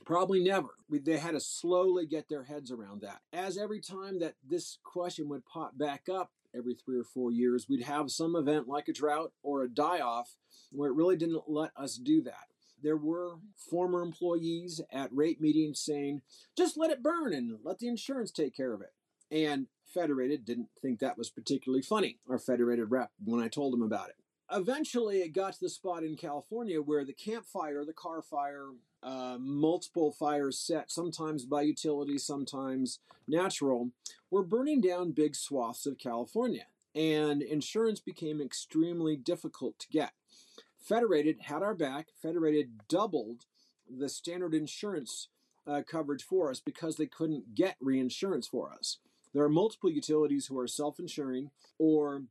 probably 0.05 0.43
never. 0.43 0.69
We, 0.89 0.99
they 0.99 1.17
had 1.17 1.31
to 1.31 1.39
slowly 1.39 2.05
get 2.05 2.29
their 2.29 2.43
heads 2.43 2.71
around 2.71 3.01
that. 3.01 3.21
As 3.31 3.57
every 3.57 3.79
time 3.79 4.19
that 4.19 4.35
this 4.45 4.79
question 4.83 5.29
would 5.29 5.45
pop 5.45 5.77
back 5.77 6.09
up, 6.11 6.31
every 6.55 6.73
three 6.73 6.97
or 6.97 7.03
four 7.03 7.31
years, 7.31 7.67
we'd 7.69 7.83
have 7.83 8.11
some 8.11 8.35
event 8.35 8.67
like 8.67 8.87
a 8.87 8.93
drought 8.93 9.31
or 9.43 9.63
a 9.63 9.69
die 9.69 9.99
off 9.99 10.35
where 10.71 10.89
it 10.89 10.95
really 10.95 11.15
didn't 11.15 11.43
let 11.47 11.71
us 11.77 11.95
do 11.95 12.21
that. 12.23 12.47
There 12.81 12.97
were 12.97 13.35
former 13.69 14.01
employees 14.01 14.81
at 14.91 15.13
rate 15.13 15.39
meetings 15.39 15.79
saying, 15.79 16.21
just 16.57 16.77
let 16.77 16.91
it 16.91 17.03
burn 17.03 17.33
and 17.33 17.59
let 17.63 17.79
the 17.79 17.87
insurance 17.87 18.31
take 18.31 18.55
care 18.55 18.73
of 18.73 18.81
it. 18.81 18.93
And 19.31 19.67
Federated 19.93 20.45
didn't 20.45 20.69
think 20.81 20.99
that 20.99 21.17
was 21.17 21.29
particularly 21.29 21.81
funny, 21.81 22.17
our 22.29 22.39
Federated 22.39 22.91
rep, 22.91 23.11
when 23.23 23.41
I 23.41 23.47
told 23.47 23.73
him 23.73 23.81
about 23.81 24.09
it. 24.09 24.15
Eventually, 24.51 25.19
it 25.19 25.29
got 25.29 25.53
to 25.53 25.59
the 25.61 25.69
spot 25.69 26.03
in 26.03 26.15
California 26.15 26.81
where 26.81 27.05
the 27.05 27.13
Camp 27.13 27.45
Fire, 27.45 27.85
the 27.85 27.93
Carr 27.93 28.21
Fire, 28.21 28.69
uh, 29.03 29.37
multiple 29.39 30.11
fires 30.11 30.59
set, 30.59 30.91
sometimes 30.91 31.45
by 31.45 31.61
utility, 31.61 32.17
sometimes 32.17 32.99
natural, 33.27 33.91
were 34.31 34.43
burning 34.43 34.81
down 34.81 35.11
big 35.11 35.35
swaths 35.35 35.85
of 35.85 35.97
California, 35.97 36.65
and 36.95 37.41
insurance 37.41 37.99
became 37.99 38.41
extremely 38.41 39.15
difficult 39.15 39.77
to 39.79 39.87
get. 39.89 40.13
Federated 40.79 41.41
had 41.41 41.61
our 41.61 41.75
back. 41.75 42.07
Federated 42.19 42.87
doubled 42.87 43.45
the 43.87 44.09
standard 44.09 44.53
insurance 44.55 45.27
uh, 45.67 45.83
coverage 45.87 46.23
for 46.23 46.49
us 46.49 46.59
because 46.59 46.95
they 46.95 47.05
couldn't 47.05 47.53
get 47.53 47.75
reinsurance 47.79 48.47
for 48.47 48.71
us. 48.73 48.97
There 49.33 49.43
are 49.43 49.49
multiple 49.49 49.89
utilities 49.89 50.47
who 50.47 50.57
are 50.59 50.67
self 50.67 50.99
insuring 50.99 51.51
or 51.77 52.23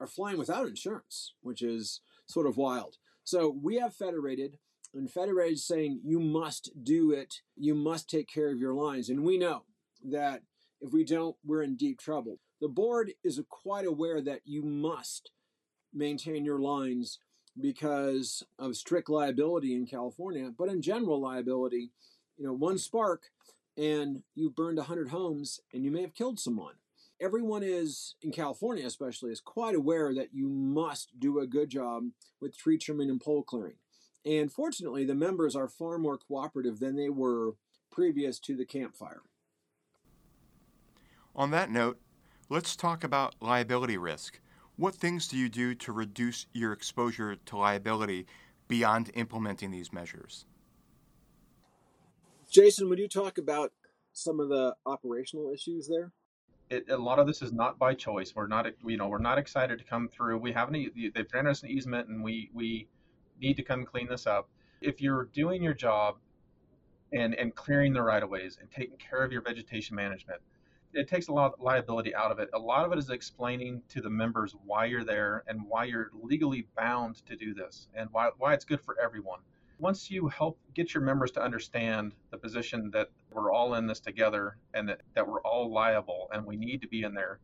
are 0.00 0.06
flying 0.06 0.38
without 0.38 0.68
insurance, 0.68 1.34
which 1.42 1.62
is 1.62 2.00
sort 2.26 2.46
of 2.46 2.56
wild. 2.56 2.96
So 3.24 3.54
we 3.62 3.76
have 3.76 3.94
Federated 3.94 4.58
and 4.94 5.10
Federated 5.10 5.54
is 5.54 5.66
saying 5.66 6.00
you 6.04 6.18
must 6.18 6.70
do 6.82 7.12
it, 7.12 7.42
you 7.56 7.74
must 7.74 8.08
take 8.08 8.28
care 8.28 8.50
of 8.50 8.58
your 8.58 8.74
lines. 8.74 9.08
And 9.08 9.22
we 9.22 9.38
know 9.38 9.64
that 10.10 10.42
if 10.80 10.92
we 10.92 11.04
don't, 11.04 11.36
we're 11.44 11.62
in 11.62 11.76
deep 11.76 11.98
trouble. 11.98 12.38
The 12.60 12.68
board 12.68 13.12
is 13.22 13.40
quite 13.48 13.86
aware 13.86 14.20
that 14.22 14.40
you 14.44 14.62
must 14.62 15.30
maintain 15.92 16.44
your 16.44 16.58
lines 16.58 17.18
because 17.60 18.42
of 18.58 18.76
strict 18.76 19.08
liability 19.08 19.74
in 19.74 19.86
California, 19.86 20.50
but 20.56 20.68
in 20.68 20.80
general 20.80 21.20
liability, 21.20 21.90
you 22.36 22.46
know, 22.46 22.52
one 22.52 22.78
spark 22.78 23.22
and 23.78 24.22
you 24.34 24.50
burned 24.50 24.76
100 24.76 25.08
homes 25.08 25.60
and 25.72 25.84
you 25.84 25.90
may 25.90 26.02
have 26.02 26.14
killed 26.14 26.40
someone. 26.40 26.74
Everyone 27.20 27.62
is, 27.62 28.14
in 28.22 28.32
California 28.32 28.84
especially, 28.84 29.30
is 29.30 29.40
quite 29.40 29.74
aware 29.74 30.14
that 30.14 30.34
you 30.34 30.48
must 30.48 31.18
do 31.18 31.38
a 31.38 31.46
good 31.46 31.70
job 31.70 32.04
with 32.40 32.56
tree 32.56 32.78
trimming 32.78 33.10
and 33.10 33.20
pole 33.20 33.42
clearing. 33.42 33.76
And 34.26 34.52
fortunately, 34.52 35.04
the 35.04 35.14
members 35.14 35.56
are 35.56 35.68
far 35.68 35.98
more 35.98 36.18
cooperative 36.18 36.80
than 36.80 36.96
they 36.96 37.08
were 37.08 37.54
previous 37.90 38.38
to 38.40 38.56
the 38.56 38.66
Camp 38.66 38.94
Fire. 38.96 39.22
On 41.34 41.50
that 41.52 41.70
note, 41.70 41.98
let's 42.48 42.76
talk 42.76 43.04
about 43.04 43.36
liability 43.40 43.96
risk. 43.96 44.40
What 44.76 44.94
things 44.94 45.28
do 45.28 45.36
you 45.36 45.48
do 45.48 45.74
to 45.76 45.92
reduce 45.92 46.46
your 46.52 46.72
exposure 46.72 47.36
to 47.36 47.56
liability 47.56 48.26
beyond 48.68 49.10
implementing 49.14 49.70
these 49.70 49.92
measures? 49.92 50.46
Jason, 52.50 52.88
would 52.88 52.98
you 52.98 53.08
talk 53.08 53.38
about 53.38 53.72
some 54.12 54.40
of 54.40 54.48
the 54.48 54.74
operational 54.86 55.50
issues 55.52 55.88
there? 55.88 56.12
It, 56.70 56.88
a 56.90 56.96
lot 56.96 57.18
of 57.18 57.26
this 57.26 57.40
is 57.42 57.52
not 57.52 57.78
by 57.78 57.94
choice. 57.94 58.34
We're 58.34 58.46
not, 58.46 58.66
you 58.84 58.96
know, 58.96 59.08
we're 59.08 59.18
not 59.18 59.38
excited 59.38 59.78
to 59.78 59.84
come 59.84 60.08
through. 60.08 60.38
We 60.38 60.52
have 60.52 60.68
an, 60.68 60.90
they've 61.14 61.28
granted 61.28 61.50
us 61.50 61.62
an 61.62 61.70
easement, 61.70 62.08
and 62.08 62.22
we 62.22 62.50
we 62.52 62.88
need 63.40 63.56
to 63.56 63.62
come 63.62 63.84
clean 63.84 64.08
this 64.08 64.26
up. 64.26 64.48
If 64.80 65.00
you're 65.00 65.26
doing 65.32 65.62
your 65.62 65.74
job 65.74 66.16
and, 67.12 67.34
and 67.34 67.54
clearing 67.54 67.92
the 67.92 68.02
right 68.02 68.22
of 68.22 68.28
ways 68.28 68.58
and 68.60 68.70
taking 68.70 68.98
care 68.98 69.22
of 69.24 69.32
your 69.32 69.42
vegetation 69.42 69.96
management, 69.96 70.40
it 70.92 71.08
takes 71.08 71.28
a 71.28 71.32
lot 71.32 71.52
of 71.52 71.60
liability 71.60 72.14
out 72.14 72.30
of 72.30 72.38
it. 72.38 72.48
A 72.54 72.58
lot 72.58 72.84
of 72.84 72.92
it 72.92 72.98
is 72.98 73.10
explaining 73.10 73.82
to 73.88 74.00
the 74.00 74.10
members 74.10 74.54
why 74.64 74.86
you're 74.86 75.04
there 75.04 75.44
and 75.46 75.60
why 75.66 75.84
you're 75.84 76.10
legally 76.22 76.66
bound 76.76 77.26
to 77.26 77.36
do 77.36 77.54
this 77.54 77.88
and 77.94 78.08
why, 78.12 78.30
why 78.38 78.54
it's 78.54 78.64
good 78.64 78.80
for 78.80 78.96
everyone. 79.02 79.40
Once 79.78 80.10
you 80.10 80.28
help 80.28 80.58
get 80.74 80.92
your 80.92 81.02
members 81.02 81.30
to 81.30 81.42
understand 81.42 82.12
the 82.30 82.38
position 82.38 82.90
that 82.92 83.08
we're 83.32 83.52
all 83.52 83.74
in 83.74 83.86
this 83.86 84.00
together 84.00 84.56
and 84.74 84.88
that, 84.88 85.00
that 85.14 85.26
we're 85.26 85.40
all 85.42 85.72
liable 85.72 86.28
and 86.32 86.44
we 86.44 86.56
need 86.56 86.82
to 86.82 86.88
be 86.88 87.02
in 87.02 87.14
there, 87.14 87.38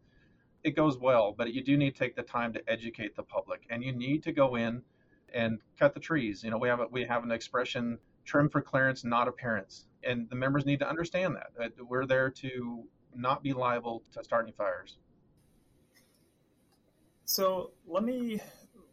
it 0.65 0.75
goes 0.75 0.99
well. 0.99 1.33
But 1.37 1.53
you 1.55 1.63
do 1.63 1.77
need 1.77 1.95
to 1.95 1.99
take 1.99 2.17
the 2.17 2.23
time 2.23 2.53
to 2.55 2.63
educate 2.69 3.15
the 3.15 3.23
public 3.23 3.63
and 3.71 3.85
you 3.85 3.93
need 3.93 4.25
to 4.25 4.33
go 4.33 4.57
in 4.57 4.83
and 5.33 5.61
cut 5.79 5.95
the 5.95 6.01
trees. 6.01 6.43
You 6.43 6.51
know, 6.51 6.59
we 6.59 6.69
have 6.69 6.81
a, 6.81 6.87
we 6.91 7.05
have 7.05 7.23
an 7.23 7.31
expression 7.31 7.99
trim 8.25 8.49
for 8.49 8.61
clearance, 8.61 9.05
not 9.05 9.29
appearance, 9.29 9.87
and 10.03 10.29
the 10.31 10.37
members 10.37 10.65
need 10.65 10.79
to 10.81 10.89
understand 10.89 11.37
that. 11.37 11.73
We're 11.79 12.07
there 12.07 12.31
to 12.31 12.85
not 13.15 13.43
be 13.43 13.53
liable 13.53 14.03
to 14.13 14.25
start 14.25 14.45
any 14.45 14.53
fires. 14.53 14.97
So 17.25 17.73
let 17.87 18.05
me 18.05 18.41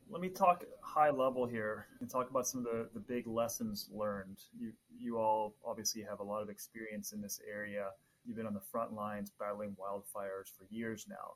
let 0.10 0.21
me 0.21 0.30
talk 0.30 0.63
high 0.93 1.10
level 1.10 1.45
here 1.45 1.88
and 1.99 2.10
talk 2.10 2.30
about 2.30 2.47
some 2.47 2.60
of 2.60 2.65
the, 2.65 2.89
the 2.93 2.99
big 2.99 3.27
lessons 3.27 3.89
learned. 3.91 4.39
You 4.58 4.73
you 4.97 5.17
all 5.17 5.56
obviously 5.65 6.01
have 6.04 6.19
a 6.19 6.23
lot 6.23 6.41
of 6.41 6.49
experience 6.49 7.13
in 7.13 7.21
this 7.21 7.39
area. 7.49 7.88
You've 8.25 8.38
been 8.38 8.45
on 8.45 8.54
the 8.54 8.67
front 8.71 8.93
lines 8.93 9.32
battling 9.39 9.75
wildfires 9.80 10.49
for 10.56 10.67
years 10.69 11.06
now 11.10 11.36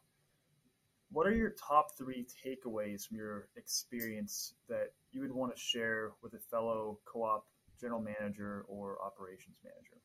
what 1.12 1.28
are 1.28 1.36
your 1.36 1.52
top 1.52 1.98
three 1.98 2.26
takeaways 2.46 3.08
from 3.08 3.18
your 3.18 3.48
experience 3.56 4.54
that 4.68 4.92
you 5.12 5.22
would 5.22 5.32
want 5.32 5.56
to 5.56 5.62
share 5.62 6.12
with 6.22 6.34
a 6.34 6.40
fellow 6.40 7.00
co-op 7.06 7.46
general 7.80 8.02
manager 8.02 8.66
or 8.68 8.98
operations 9.04 9.56
manager? 9.64 10.02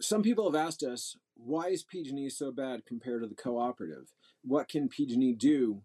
Some 0.00 0.22
people 0.22 0.50
have 0.50 0.60
asked 0.60 0.82
us, 0.82 1.16
why 1.34 1.66
is 1.66 1.82
PG&E 1.82 2.30
so 2.30 2.50
bad 2.50 2.86
compared 2.86 3.22
to 3.22 3.28
the 3.28 3.34
cooperative? 3.34 4.12
What 4.42 4.68
can 4.68 4.88
PG&E 4.88 5.34
do 5.34 5.82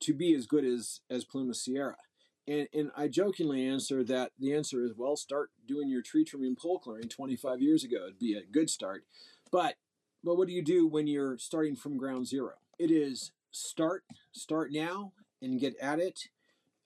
to 0.00 0.14
be 0.14 0.34
as 0.34 0.46
good 0.46 0.64
as, 0.64 1.00
as 1.10 1.24
Plumas 1.24 1.62
Sierra? 1.62 1.96
And, 2.46 2.68
and 2.74 2.90
I 2.96 3.08
jokingly 3.08 3.66
answer 3.66 4.02
that 4.04 4.32
the 4.38 4.54
answer 4.54 4.84
is, 4.84 4.92
well, 4.96 5.16
start 5.16 5.50
doing 5.66 5.88
your 5.88 6.02
tree 6.02 6.24
trimming 6.24 6.56
pole 6.56 6.78
clearing 6.78 7.08
25 7.08 7.60
years 7.60 7.84
ago. 7.84 8.04
It'd 8.04 8.18
be 8.18 8.34
a 8.34 8.42
good 8.42 8.68
start. 8.68 9.04
But, 9.50 9.76
but 10.24 10.36
what 10.36 10.48
do 10.48 10.54
you 10.54 10.62
do 10.62 10.86
when 10.86 11.06
you're 11.06 11.38
starting 11.38 11.76
from 11.76 11.96
ground 11.96 12.26
zero? 12.26 12.54
It 12.78 12.90
is 12.90 13.32
start 13.52 14.04
start 14.32 14.72
now 14.72 15.12
and 15.40 15.60
get 15.60 15.76
at 15.80 16.00
it. 16.00 16.28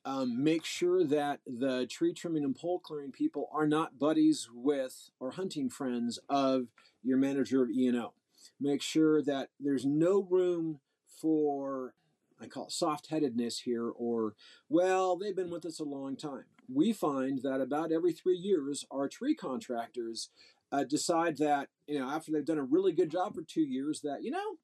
Um, 0.04 0.44
make 0.44 0.64
sure 0.64 1.02
that 1.04 1.40
the 1.46 1.86
tree 1.86 2.12
trimming 2.12 2.44
and 2.44 2.54
pole 2.54 2.78
clearing 2.78 3.10
people 3.10 3.48
are 3.52 3.66
not 3.66 3.98
buddies 3.98 4.48
with 4.52 5.10
or 5.18 5.32
hunting 5.32 5.68
friends 5.68 6.18
of 6.28 6.68
your 7.02 7.18
manager 7.18 7.62
of 7.62 7.70
E&O. 7.70 8.12
Make 8.60 8.82
sure 8.82 9.20
that 9.22 9.48
there's 9.58 9.84
no 9.84 10.22
room 10.22 10.78
for 11.20 11.94
I 12.40 12.46
call 12.46 12.66
it 12.66 12.72
soft 12.72 13.08
headedness 13.08 13.60
here, 13.60 13.88
or, 13.88 14.34
well, 14.68 15.16
they've 15.16 15.36
been 15.36 15.50
with 15.50 15.64
us 15.64 15.80
a 15.80 15.84
long 15.84 16.16
time. 16.16 16.44
We 16.68 16.92
find 16.92 17.42
that 17.42 17.60
about 17.60 17.92
every 17.92 18.12
three 18.12 18.36
years, 18.36 18.84
our 18.90 19.08
tree 19.08 19.34
contractors 19.34 20.30
uh, 20.70 20.84
decide 20.84 21.38
that, 21.38 21.68
you 21.86 21.98
know, 21.98 22.10
after 22.10 22.32
they've 22.32 22.44
done 22.44 22.58
a 22.58 22.62
really 22.62 22.92
good 22.92 23.10
job 23.10 23.34
for 23.34 23.42
two 23.42 23.62
years, 23.62 24.00
that, 24.02 24.22
you 24.22 24.30
know, 24.30 24.58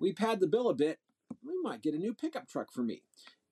we 0.00 0.12
pad 0.12 0.40
the 0.40 0.46
bill 0.46 0.68
a 0.68 0.74
bit 0.74 0.98
we 1.44 1.60
might 1.62 1.82
get 1.82 1.94
a 1.94 1.98
new 1.98 2.14
pickup 2.14 2.48
truck 2.48 2.72
for 2.72 2.82
me. 2.82 3.02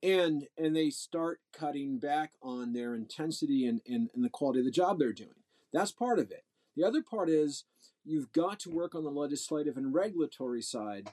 And 0.01 0.47
and 0.57 0.75
they 0.75 0.89
start 0.89 1.39
cutting 1.57 1.97
back 1.97 2.33
on 2.41 2.73
their 2.73 2.93
intensity 2.93 3.65
and, 3.65 3.81
and, 3.87 4.09
and 4.13 4.23
the 4.23 4.29
quality 4.29 4.59
of 4.59 4.65
the 4.65 4.71
job 4.71 4.99
they're 4.99 5.13
doing. 5.13 5.29
That's 5.71 5.91
part 5.91 6.19
of 6.19 6.31
it. 6.31 6.43
The 6.75 6.83
other 6.83 7.01
part 7.01 7.29
is 7.29 7.63
you've 8.03 8.31
got 8.33 8.59
to 8.61 8.69
work 8.69 8.95
on 8.95 9.03
the 9.03 9.11
legislative 9.11 9.77
and 9.77 9.93
regulatory 9.93 10.61
side. 10.61 11.11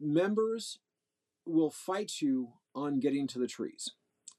Members 0.00 0.80
will 1.46 1.70
fight 1.70 2.20
you 2.20 2.52
on 2.74 3.00
getting 3.00 3.26
to 3.28 3.38
the 3.38 3.46
trees. 3.46 3.92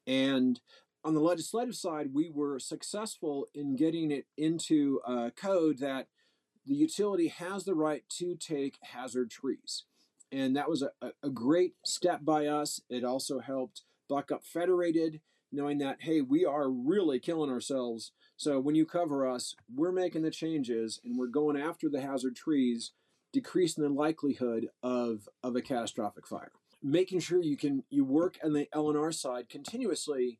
And 0.06 0.60
on 1.04 1.14
the 1.14 1.22
legislative 1.22 1.76
side, 1.76 2.14
we 2.14 2.30
were 2.30 2.60
successful 2.60 3.48
in 3.54 3.76
getting 3.76 4.12
it 4.12 4.26
into 4.38 5.00
a 5.06 5.32
code 5.32 5.80
that 5.80 6.08
the 6.66 6.76
utility 6.76 7.30
has 7.30 7.64
the 7.64 7.76
right 7.76 8.04
to 8.18 8.36
take 8.36 8.78
hazard 8.82 9.32
trees. 9.32 9.86
And 10.32 10.56
that 10.58 10.70
was 10.70 10.82
a, 10.82 11.12
a 11.24 11.30
great 11.30 11.76
step 11.86 12.26
by 12.26 12.48
us. 12.48 12.82
It 12.90 13.06
also 13.06 13.40
helped 13.40 13.84
Buck-up 14.10 14.44
Federated, 14.44 15.22
knowing 15.50 15.78
that, 15.78 16.02
hey, 16.02 16.20
we 16.20 16.44
are 16.44 16.70
really 16.70 17.20
killing 17.20 17.50
ourselves. 17.50 18.12
So 18.36 18.60
when 18.60 18.76
you 18.76 18.86
cover 18.86 19.26
us, 19.26 19.56
we're 19.74 19.94
making 19.94 20.24
the 20.24 20.32
changes 20.32 21.00
and 21.06 21.18
we're 21.18 21.28
going 21.28 21.56
after 21.56 21.88
the 21.90 22.02
hazard 22.02 22.36
trees, 22.36 22.92
decreasing 23.32 23.84
the 23.84 23.90
likelihood 23.90 24.68
of, 24.84 25.30
of 25.42 25.56
a 25.56 25.62
catastrophic 25.62 26.28
fire. 26.28 26.52
Making 26.84 27.20
sure 27.20 27.42
you 27.42 27.58
can 27.58 27.84
you 27.90 28.06
work 28.06 28.38
on 28.44 28.54
the 28.54 28.68
L&R 28.74 29.12
side 29.12 29.50
continuously, 29.50 30.40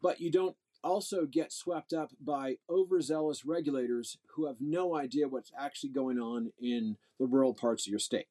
but 0.00 0.20
you 0.20 0.30
don't 0.30 0.56
also 0.82 1.26
get 1.26 1.52
swept 1.52 1.92
up 1.92 2.10
by 2.20 2.56
overzealous 2.68 3.44
regulators 3.44 4.18
who 4.34 4.46
have 4.46 4.56
no 4.60 4.96
idea 4.96 5.28
what's 5.28 5.50
actually 5.58 5.90
going 5.90 6.18
on 6.18 6.52
in 6.60 6.96
the 7.18 7.26
rural 7.26 7.54
parts 7.54 7.86
of 7.86 7.90
your 7.90 7.98
state. 7.98 8.26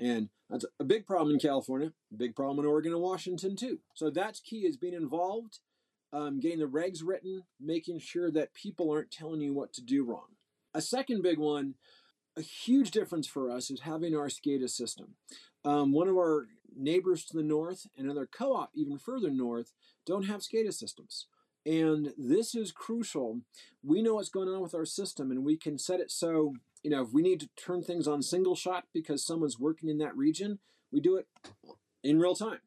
And 0.00 0.28
that's 0.48 0.64
a 0.78 0.84
big 0.84 1.06
problem 1.06 1.34
in 1.34 1.40
California, 1.40 1.92
big 2.16 2.36
problem 2.36 2.64
in 2.64 2.70
Oregon 2.70 2.92
and 2.92 3.02
Washington 3.02 3.56
too. 3.56 3.80
So 3.94 4.10
that's 4.10 4.40
key 4.40 4.66
is 4.66 4.76
being 4.76 4.94
involved, 4.94 5.58
um, 6.12 6.40
getting 6.40 6.60
the 6.60 6.66
regs 6.66 7.00
written, 7.04 7.42
making 7.60 7.98
sure 7.98 8.30
that 8.30 8.54
people 8.54 8.90
aren't 8.90 9.10
telling 9.10 9.40
you 9.40 9.52
what 9.52 9.72
to 9.74 9.82
do 9.82 10.04
wrong. 10.04 10.36
A 10.72 10.80
second 10.80 11.22
big 11.22 11.38
one, 11.38 11.74
a 12.36 12.42
huge 12.42 12.92
difference 12.92 13.26
for 13.26 13.50
us 13.50 13.70
is 13.70 13.80
having 13.80 14.14
our 14.14 14.28
SCADA 14.28 14.70
system. 14.70 15.16
Um, 15.64 15.92
one 15.92 16.08
of 16.08 16.16
our 16.16 16.46
neighbors 16.76 17.24
to 17.26 17.36
the 17.36 17.42
north 17.42 17.86
and 17.96 18.06
another 18.06 18.26
co-op 18.26 18.70
even 18.74 18.98
further 18.98 19.30
north 19.30 19.72
don't 20.06 20.26
have 20.26 20.40
SCADA 20.40 20.72
systems. 20.72 21.26
And 21.66 22.12
this 22.16 22.54
is 22.54 22.72
crucial. 22.72 23.40
We 23.82 24.00
know 24.00 24.14
what's 24.14 24.28
going 24.30 24.48
on 24.48 24.62
with 24.62 24.74
our 24.74 24.86
system 24.86 25.30
and 25.30 25.44
we 25.44 25.56
can 25.56 25.78
set 25.78 26.00
it 26.00 26.10
so 26.10 26.54
you 26.82 26.90
know, 26.90 27.02
if 27.02 27.12
we 27.12 27.22
need 27.22 27.40
to 27.40 27.48
turn 27.56 27.82
things 27.82 28.06
on 28.06 28.22
single 28.22 28.54
shot 28.54 28.84
because 28.92 29.24
someone's 29.24 29.58
working 29.58 29.88
in 29.88 29.98
that 29.98 30.16
region, 30.16 30.58
we 30.92 31.00
do 31.00 31.16
it 31.16 31.26
in 32.02 32.18
real 32.18 32.34
time. 32.34 32.60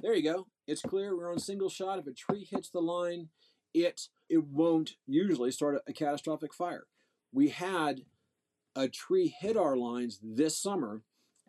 There 0.00 0.14
you 0.14 0.22
go. 0.22 0.46
It's 0.66 0.82
clear 0.82 1.16
we're 1.16 1.30
on 1.30 1.38
single 1.38 1.68
shot. 1.68 1.98
If 1.98 2.06
a 2.06 2.12
tree 2.12 2.46
hits 2.50 2.68
the 2.68 2.80
line, 2.80 3.28
it 3.74 4.08
it 4.28 4.44
won't 4.44 4.96
usually 5.06 5.50
start 5.50 5.76
a, 5.76 5.82
a 5.90 5.92
catastrophic 5.92 6.52
fire. 6.54 6.86
We 7.32 7.48
had 7.48 8.02
a 8.74 8.88
tree 8.88 9.34
hit 9.40 9.56
our 9.56 9.76
lines 9.76 10.20
this 10.22 10.58
summer 10.58 11.02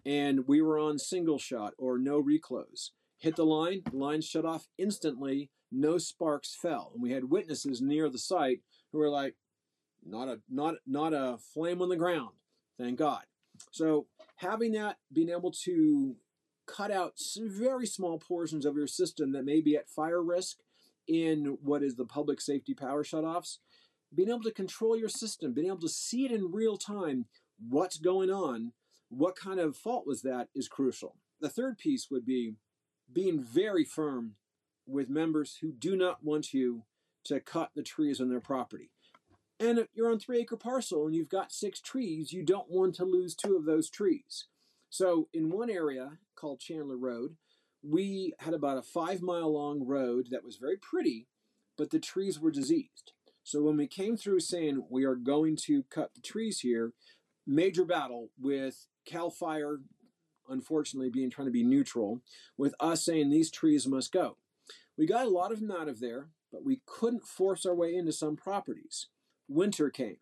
and 0.08 0.48
we 0.48 0.62
were 0.62 0.80
on 0.80 0.98
single 0.98 1.38
shot 1.38 1.74
or 1.78 2.00
no 2.00 2.18
reclose. 2.18 2.92
Hit 3.20 3.36
the 3.36 3.46
line, 3.46 3.82
line 3.92 4.22
shut 4.22 4.46
off 4.46 4.68
instantly, 4.78 5.50
no 5.70 5.98
sparks 5.98 6.56
fell. 6.56 6.92
And 6.94 7.04
we 7.04 7.12
had 7.12 7.30
witnesses 7.30 7.82
near 7.82 8.08
the 8.08 8.18
site 8.18 8.62
who 8.92 9.00
were 9.00 9.10
like, 9.10 9.36
not 10.06 10.30
a 10.30 10.40
not 10.50 10.76
not 10.86 11.14
a 11.14 11.38
flame 11.54 11.82
on 11.82 11.90
the 11.90 11.98
ground. 11.98 12.30
Thank 12.80 12.98
God. 12.98 13.24
So 13.72 14.06
having 14.38 14.72
that, 14.74 14.98
being 15.12 15.30
able 15.30 15.52
to 15.66 16.16
cut 16.68 16.92
out 16.92 17.14
very 17.38 17.86
small 17.86 18.18
portions 18.18 18.66
of 18.66 18.78
your 18.78 18.88
system 18.88 19.34
that 19.34 19.44
may 19.44 19.60
be 19.60 19.76
at 19.76 19.90
fire 19.90 20.24
risk 20.24 20.60
in 21.08 21.58
what 21.62 21.84
is 21.84 21.96
the 21.96 22.06
public 22.06 22.40
safety 22.40 22.74
power 22.74 23.04
shutoffs, 23.04 23.58
being 24.16 24.30
able 24.30 24.44
to 24.44 24.52
control 24.52 24.96
your 24.96 25.10
system, 25.10 25.54
being 25.54 25.68
able 25.68 25.80
to 25.80 25.90
see 25.90 26.26
it 26.26 26.32
in 26.32 26.52
real 26.52 26.78
time, 26.78 27.26
what's 27.68 27.98
going 27.98 28.30
on, 28.30 28.74
what 29.10 29.36
kind 29.36 29.60
of 29.60 29.78
fault 29.78 30.06
was 30.06 30.22
that 30.22 30.50
is 30.54 30.68
crucial. 30.68 31.16
The 31.40 31.50
third 31.50 31.78
piece 31.78 32.10
would 32.10 32.26
be 32.26 32.56
being 33.12 33.42
very 33.42 33.84
firm 33.84 34.36
with 34.86 35.10
members 35.10 35.58
who 35.62 35.72
do 35.72 35.96
not 35.96 36.24
want 36.24 36.54
you 36.54 36.84
to 37.26 37.40
cut 37.40 37.72
the 37.76 37.84
trees 37.84 38.20
on 38.20 38.30
their 38.30 38.40
property. 38.40 38.90
And 39.60 39.80
if 39.80 39.88
you're 39.94 40.12
on 40.12 40.20
three 40.20 40.40
acre 40.40 40.58
parcel 40.58 41.06
and 41.06 41.16
you've 41.16 41.30
got 41.30 41.52
six 41.52 41.82
trees, 41.82 42.32
you 42.32 42.44
don't 42.44 42.70
want 42.70 42.96
to 42.96 43.06
lose 43.06 43.36
two 43.36 43.56
of 43.56 43.66
those 43.66 43.90
trees. 43.90 44.46
So 44.90 45.28
in 45.34 45.50
one 45.50 45.70
area 45.70 46.12
called 46.36 46.60
Chandler 46.60 46.98
Road, 46.98 47.36
we 47.84 48.34
had 48.40 48.54
about 48.54 48.78
a 48.78 48.84
five 48.84 49.22
mile 49.22 49.54
long 49.54 49.86
road 49.86 50.28
that 50.32 50.44
was 50.44 50.58
very 50.58 50.78
pretty, 50.78 51.28
but 51.78 51.90
the 51.90 52.00
trees 52.00 52.40
were 52.40 52.52
diseased. 52.52 53.14
So 53.44 53.62
when 53.62 53.78
we 53.78 53.88
came 53.88 54.18
through 54.18 54.42
saying 54.42 54.86
we 54.90 55.06
are 55.06 55.16
going 55.16 55.56
to 55.68 55.84
cut 55.84 56.14
the 56.14 56.22
trees 56.22 56.60
here, 56.60 56.94
major 57.46 57.86
battle 57.86 58.30
with 58.40 58.88
Cal 59.08 59.30
Fire, 59.30 59.80
unfortunately 60.48 61.10
being 61.10 61.30
trying 61.30 61.48
to 61.48 61.52
be 61.52 61.64
neutral, 61.64 62.22
with 62.58 62.76
us 62.80 63.04
saying 63.04 63.30
these 63.30 63.50
trees 63.50 63.88
must 63.88 64.12
go. 64.12 64.38
We 64.98 65.06
got 65.06 65.26
a 65.26 65.30
lot 65.30 65.52
of 65.52 65.60
them 65.60 65.72
out 65.72 65.88
of 65.88 66.00
there, 66.00 66.28
but 66.52 66.64
we 66.64 66.82
couldn't 66.86 67.26
force 67.26 67.66
our 67.66 67.76
way 67.76 67.96
into 67.96 68.12
some 68.12 68.36
properties 68.36 69.08
winter 69.48 69.90
came. 69.90 70.18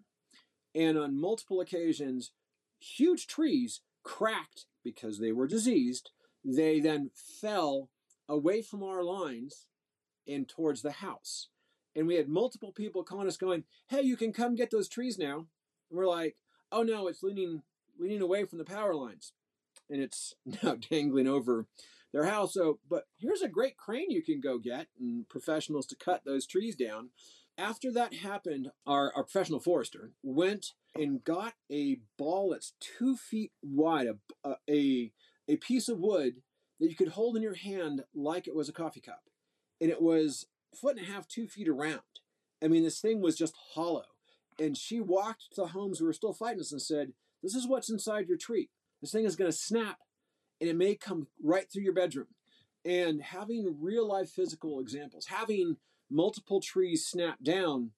And 0.74 0.98
on 0.98 1.20
multiple 1.20 1.62
occasions, 1.62 2.32
huge 2.80 3.28
trees 3.28 3.82
cracked 4.04 4.66
because 4.84 5.20
they 5.20 5.32
were 5.32 5.48
diseased. 5.48 6.12
They 6.44 6.80
then 6.80 7.12
fell 7.14 7.90
away 8.28 8.62
from 8.62 8.84
our 8.84 9.04
lines 9.04 9.68
and 10.28 10.48
towards 10.48 10.82
the 10.82 10.92
house. 10.92 11.50
And 11.96 12.08
we 12.08 12.16
had 12.16 12.28
multiple 12.28 12.72
people 12.72 13.04
calling 13.04 13.28
us 13.28 13.38
going, 13.38 13.64
Hey, 13.88 14.02
you 14.02 14.18
can 14.18 14.34
come 14.34 14.56
get 14.56 14.70
those 14.70 14.90
trees 14.90 15.18
now. 15.18 15.48
And 15.90 15.98
we're 15.98 16.08
like, 16.08 16.36
Oh 16.72 16.84
no, 16.84 17.08
it's 17.08 17.24
leaning 17.24 17.62
leaning 18.00 18.22
away 18.22 18.46
from 18.46 18.58
the 18.58 18.66
power 18.66 18.96
lines. 18.96 19.34
And 19.90 20.02
it's 20.02 20.34
now 20.64 20.76
dangling 20.76 21.28
over 21.28 21.68
their 22.14 22.26
house. 22.26 22.54
So, 22.54 22.80
but 22.90 23.06
here's 23.18 23.42
a 23.42 23.50
great 23.50 23.78
crane 23.78 24.10
you 24.10 24.24
can 24.24 24.40
go 24.40 24.58
get 24.58 24.88
and 25.00 25.28
professionals 25.28 25.86
to 25.88 25.96
cut 25.96 26.24
those 26.26 26.46
trees 26.46 26.76
down. 26.76 27.10
After 27.58 27.92
that 27.94 28.16
happened, 28.16 28.72
our, 28.86 29.14
our 29.16 29.24
professional 29.24 29.60
forester 29.60 30.12
went 30.24 30.74
and 30.94 31.24
got 31.24 31.54
a 31.72 32.00
ball 32.18 32.50
that's 32.50 32.74
two 32.80 33.16
feet 33.16 33.52
wide, 33.62 34.08
a, 34.44 34.56
a, 34.70 35.12
a 35.48 35.56
piece 35.58 35.88
of 35.88 36.00
wood 36.00 36.42
that 36.80 36.90
you 36.90 36.96
could 36.96 37.10
hold 37.10 37.38
in 37.38 37.44
your 37.44 37.56
hand 37.56 38.04
like 38.14 38.48
it 38.48 38.56
was 38.56 38.70
a 38.70 38.74
coffee 38.74 39.02
cup. 39.02 39.24
And 39.80 39.90
it 39.90 40.02
was 40.02 40.48
foot 40.74 40.98
and 40.98 41.08
a 41.08 41.12
half, 41.12 41.28
two 41.28 41.48
feet 41.48 41.68
around. 41.68 42.02
I 42.64 42.68
mean, 42.68 42.84
this 42.84 43.00
thing 43.00 43.22
was 43.22 43.38
just 43.38 43.56
hollow. 43.74 44.06
And 44.60 44.78
she 44.78 45.02
walked 45.02 45.54
to 45.54 45.62
the 45.62 45.68
homes 45.68 46.00
who 46.00 46.06
were 46.06 46.14
still 46.14 46.34
fighting 46.34 46.62
us 46.62 46.72
and 46.72 46.82
said, 46.82 47.14
This 47.44 47.56
is 47.56 47.68
what's 47.68 47.90
inside 47.90 48.28
your 48.28 48.38
tree. 48.38 48.70
This 49.02 49.12
thing 49.12 49.26
is 49.26 49.36
going 49.36 49.52
to 49.52 49.58
snap 49.58 50.00
and 50.60 50.70
it 50.70 50.76
may 50.76 50.96
come 50.96 51.28
right 51.44 51.70
through 51.72 51.84
your 51.84 51.94
bedroom. 51.94 52.28
And 52.84 53.22
having 53.22 53.78
real 53.80 54.08
life 54.08 54.30
physical 54.30 54.80
examples, 54.80 55.28
having 55.28 55.78
multiple 56.10 56.62
trees 56.62 57.06
snap 57.06 57.44
down 57.44 57.92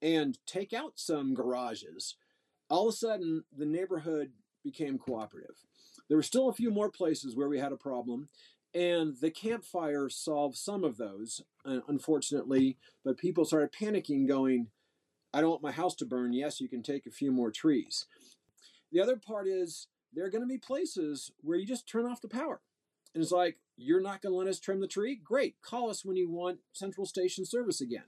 and 0.00 0.38
take 0.46 0.72
out 0.72 0.92
some 0.96 1.34
garages, 1.34 2.16
all 2.68 2.88
of 2.88 2.94
a 2.94 2.96
sudden 2.96 3.44
the 3.56 3.66
neighborhood 3.66 4.32
became 4.64 4.98
cooperative. 4.98 5.56
There 6.08 6.16
were 6.16 6.22
still 6.22 6.48
a 6.48 6.54
few 6.54 6.70
more 6.70 6.90
places 6.90 7.36
where 7.36 7.48
we 7.48 7.58
had 7.58 7.72
a 7.72 7.76
problem, 7.76 8.28
and 8.74 9.16
the 9.20 9.30
Camp 9.30 9.64
Fire 9.64 10.08
solved 10.08 10.56
some 10.56 10.84
of 10.84 10.96
those, 10.96 11.42
unfortunately, 11.64 12.78
but 13.04 13.18
people 13.18 13.44
started 13.44 13.72
panicking, 13.72 14.26
going, 14.26 14.68
I 15.32 15.40
don't 15.40 15.50
want 15.50 15.62
my 15.62 15.72
house 15.72 15.94
to 15.96 16.06
burn. 16.06 16.32
Yes, 16.32 16.60
you 16.60 16.68
can 16.68 16.82
take 16.82 17.06
a 17.06 17.10
few 17.10 17.30
more 17.30 17.50
trees. 17.50 18.06
The 18.92 19.00
other 19.00 19.16
part 19.16 19.46
is 19.46 19.86
there 20.12 20.24
are 20.24 20.30
going 20.30 20.42
to 20.42 20.48
be 20.48 20.58
places 20.58 21.30
where 21.42 21.56
you 21.56 21.66
just 21.66 21.88
turn 21.88 22.06
off 22.06 22.20
the 22.20 22.28
power. 22.28 22.60
And 23.14 23.22
it's 23.22 23.32
like, 23.32 23.58
you're 23.76 24.00
not 24.00 24.22
going 24.22 24.32
to 24.32 24.38
let 24.38 24.48
us 24.48 24.60
trim 24.60 24.80
the 24.80 24.86
tree? 24.86 25.20
Great. 25.22 25.56
Call 25.62 25.90
us 25.90 26.04
when 26.04 26.16
you 26.16 26.28
want 26.28 26.60
central 26.72 27.06
station 27.06 27.44
service 27.44 27.80
again. 27.80 28.04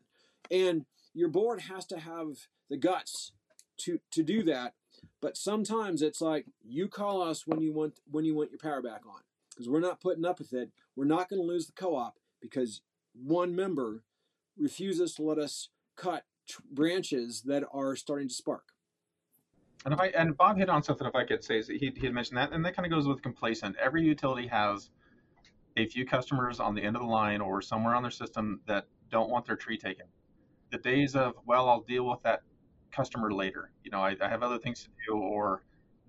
And 0.51 0.85
your 1.15 1.29
board 1.29 1.63
has 1.63 1.87
to 1.87 1.99
have 1.99 2.49
the 2.69 2.77
guts 2.77 3.33
to, 3.79 4.01
to 4.11 4.23
do 4.23 4.43
that. 4.45 4.75
But 5.21 5.37
sometimes 5.37 6.03
it's 6.03 6.21
like 6.21 6.47
you 6.63 6.89
call 6.89 7.23
us 7.23 7.47
when 7.47 7.61
you 7.61 7.73
want 7.73 7.95
when 8.11 8.25
you 8.25 8.35
want 8.35 8.51
your 8.51 8.59
power 8.59 8.83
back 8.83 9.03
on 9.07 9.21
because 9.51 9.69
we're 9.69 9.81
not 9.81 10.01
putting 10.01 10.25
up 10.25 10.39
with 10.39 10.53
it. 10.53 10.71
We're 10.97 11.05
not 11.05 11.29
going 11.29 11.41
to 11.41 11.47
lose 11.47 11.67
the 11.67 11.73
co-op 11.73 12.19
because 12.41 12.83
one 13.15 13.55
member 13.55 14.03
refuses 14.57 15.15
to 15.15 15.23
let 15.23 15.39
us 15.39 15.69
cut 15.97 16.25
branches 16.71 17.43
that 17.43 17.65
are 17.73 17.97
starting 17.97 18.29
to 18.29 18.35
spark. 18.35 18.73
And 19.85 19.93
if 19.93 20.01
I 20.01 20.07
and 20.09 20.37
Bob 20.37 20.59
hit 20.59 20.69
on 20.69 20.83
something, 20.83 21.07
if 21.07 21.15
I 21.15 21.25
could 21.25 21.43
say, 21.43 21.63
he 21.63 21.93
he 21.97 22.07
had 22.07 22.15
mentioned 22.15 22.39
that, 22.39 22.53
and 22.53 22.65
that 22.65 22.77
kind 22.77 22.87
of 22.87 22.93
goes 22.93 23.07
with 23.07 23.21
complacent. 23.23 23.77
Every 23.83 24.03
utility 24.03 24.47
has 24.47 24.91
a 25.77 25.87
few 25.87 26.05
customers 26.07 26.61
on 26.61 26.75
the 26.75 26.83
end 26.83 26.97
of 26.97 27.03
the 27.03 27.09
line 27.09 27.41
or 27.41 27.63
somewhere 27.63 27.95
on 27.95 28.03
their 28.03 28.11
system 28.11 28.61
that 28.67 28.87
don't 29.11 29.31
want 29.31 29.47
their 29.47 29.57
tree 29.57 29.79
taken. 29.79 30.07
The 30.71 30.79
days 30.79 31.17
of 31.17 31.35
well, 31.47 31.69
I'll 31.69 31.83
deal 31.83 32.07
with 32.07 32.23
that 32.23 32.43
customer 32.93 33.33
later. 33.33 33.71
You 33.85 33.91
know, 33.91 34.01
I, 34.01 34.17
I 34.21 34.29
have 34.29 34.43
other 34.43 34.59
things 34.59 34.85
to 34.85 34.89
do, 35.09 35.17
or 35.17 35.63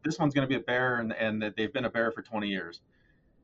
this 0.03 0.19
one's 0.19 0.34
going 0.34 0.47
to 0.47 0.49
be 0.49 0.60
a 0.60 0.63
bear, 0.63 0.97
and 0.97 1.13
and 1.13 1.43
they've 1.58 1.73
been 1.73 1.86
a 1.86 1.89
bear 1.89 2.12
for 2.12 2.21
20 2.21 2.47
years. 2.47 2.82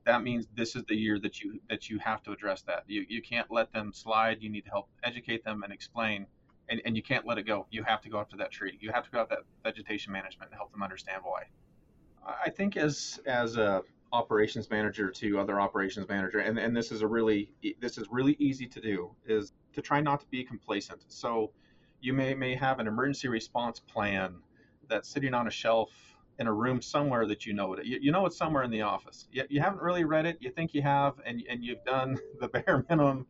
That 0.06 0.24
means 0.24 0.48
this 0.56 0.76
is 0.76 0.84
the 0.88 0.96
year 0.96 1.20
that 1.20 1.42
you 1.42 1.60
that 1.70 1.90
you 1.90 1.98
have 2.00 2.22
to 2.24 2.32
address 2.32 2.62
that. 2.64 2.84
You 2.88 3.06
you 3.10 3.22
can't 3.22 3.50
let 3.50 3.74
them 3.74 3.92
slide. 3.94 4.38
You 4.42 4.50
need 4.50 4.66
to 4.66 4.70
help 4.70 4.90
educate 5.04 5.44
them 5.44 5.64
and 5.64 5.74
explain 5.74 6.28
and, 6.70 6.82
and 6.86 6.96
you 6.96 7.04
can't 7.04 7.26
let 7.26 7.38
it 7.38 7.44
go. 7.44 7.68
You 7.72 7.84
have 7.84 8.02
to 8.02 8.10
go 8.10 8.20
after 8.20 8.38
that 8.38 8.52
tree. 8.52 8.78
You 8.80 8.92
have 8.92 9.04
to 9.04 9.12
go 9.12 9.20
after 9.20 9.36
that 9.36 9.44
vegetation 9.64 10.14
management 10.14 10.52
and 10.52 10.58
help 10.58 10.72
them 10.72 10.84
understand 10.84 11.22
why. 11.24 11.44
I 12.26 12.50
think 12.50 12.78
as 12.78 13.20
as 13.26 13.58
a 13.58 13.82
operations 14.12 14.70
manager 14.70 15.10
to 15.10 15.40
other 15.40 15.60
operations 15.60 16.08
manager, 16.08 16.40
and, 16.40 16.58
and 16.58 16.76
this 16.76 16.92
is 16.92 17.02
a 17.02 17.08
really 17.08 17.52
this 17.80 17.98
is 17.98 18.08
really 18.10 18.36
easy 18.40 18.68
to 18.68 18.82
do 18.82 19.12
is 19.26 19.54
to 19.74 19.82
try 19.82 20.02
not 20.02 20.20
to 20.22 20.28
be 20.28 20.44
complacent. 20.44 21.06
So 21.08 21.52
you 22.02 22.14
may 22.14 22.34
may 22.34 22.56
have 22.56 22.80
an 22.80 22.88
emergency 22.88 23.28
response 23.28 23.80
plan 23.80 24.36
that's 24.88 25.10
sitting 25.10 25.34
on 25.34 25.48
a 25.48 25.52
shelf 25.52 25.90
in 26.40 26.48
a 26.48 26.54
room 26.54 26.82
somewhere 26.82 27.26
that 27.28 27.46
you 27.46 27.54
know 27.54 27.74
it. 27.74 27.86
You, 27.86 28.00
you 28.02 28.12
know 28.12 28.26
it's 28.26 28.38
somewhere 28.38 28.64
in 28.64 28.72
the 28.72 28.82
office. 28.82 29.28
You, 29.32 29.44
you 29.50 29.62
haven't 29.62 29.82
really 29.82 30.06
read 30.06 30.26
it. 30.26 30.38
You 30.40 30.52
think 30.52 30.74
you 30.74 30.82
have, 30.82 31.16
and 31.26 31.42
and 31.50 31.64
you've 31.64 31.84
done 31.84 32.18
the 32.40 32.48
bare 32.48 32.86
minimum 32.90 33.26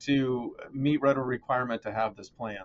to 0.00 0.56
meet 0.72 1.00
Red 1.00 1.16
requirement 1.16 1.82
to 1.82 1.92
have 1.92 2.16
this 2.16 2.28
plan. 2.28 2.64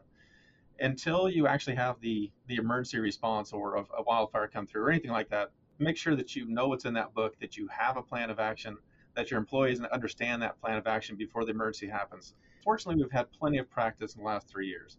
Until 0.79 1.29
you 1.29 1.47
actually 1.47 1.75
have 1.75 1.99
the 2.01 2.31
the 2.47 2.55
emergency 2.55 2.99
response 2.99 3.53
or 3.53 3.75
a, 3.75 3.85
a 3.97 4.03
wildfire 4.03 4.47
come 4.47 4.65
through 4.65 4.83
or 4.83 4.89
anything 4.89 5.11
like 5.11 5.29
that, 5.29 5.51
make 5.79 5.97
sure 5.97 6.15
that 6.15 6.35
you 6.35 6.45
know 6.47 6.67
what's 6.67 6.85
in 6.85 6.93
that 6.93 7.13
book, 7.13 7.39
that 7.39 7.57
you 7.57 7.67
have 7.67 7.97
a 7.97 8.01
plan 8.01 8.29
of 8.29 8.39
action, 8.39 8.77
that 9.15 9.29
your 9.29 9.39
employees 9.39 9.79
understand 9.81 10.41
that 10.41 10.59
plan 10.61 10.77
of 10.77 10.87
action 10.87 11.15
before 11.15 11.45
the 11.45 11.51
emergency 11.51 11.87
happens. 11.87 12.33
Fortunately, 12.63 13.01
we've 13.01 13.11
had 13.11 13.31
plenty 13.31 13.57
of 13.57 13.69
practice 13.69 14.15
in 14.15 14.21
the 14.21 14.27
last 14.27 14.47
three 14.47 14.67
years, 14.67 14.97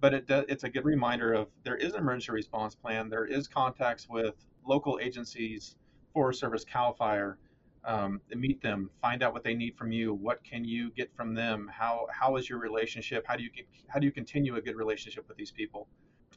but 0.00 0.14
it 0.14 0.26
does, 0.26 0.44
it's 0.48 0.64
a 0.64 0.68
good 0.68 0.84
reminder 0.84 1.32
of 1.32 1.48
there 1.64 1.76
is 1.76 1.94
an 1.94 2.00
emergency 2.00 2.32
response 2.32 2.74
plan. 2.74 3.08
There 3.08 3.24
is 3.26 3.48
contacts 3.48 4.08
with 4.08 4.34
local 4.66 4.98
agencies, 5.02 5.76
Forest 6.12 6.40
Service, 6.40 6.64
Cal 6.64 6.92
Fire, 6.92 7.38
um, 7.84 8.20
meet 8.34 8.62
them, 8.62 8.90
find 9.00 9.22
out 9.22 9.32
what 9.32 9.44
they 9.44 9.54
need 9.54 9.76
from 9.76 9.92
you. 9.92 10.14
What 10.14 10.42
can 10.44 10.64
you 10.64 10.90
get 10.90 11.14
from 11.14 11.34
them? 11.34 11.70
How 11.72 12.06
how 12.10 12.36
is 12.36 12.48
your 12.48 12.58
relationship? 12.58 13.24
How 13.26 13.36
do 13.36 13.42
you 13.42 13.50
get, 13.50 13.66
how 13.88 13.98
do 13.98 14.06
you 14.06 14.12
continue 14.12 14.56
a 14.56 14.60
good 14.60 14.76
relationship 14.76 15.26
with 15.28 15.36
these 15.36 15.50
people? 15.50 15.88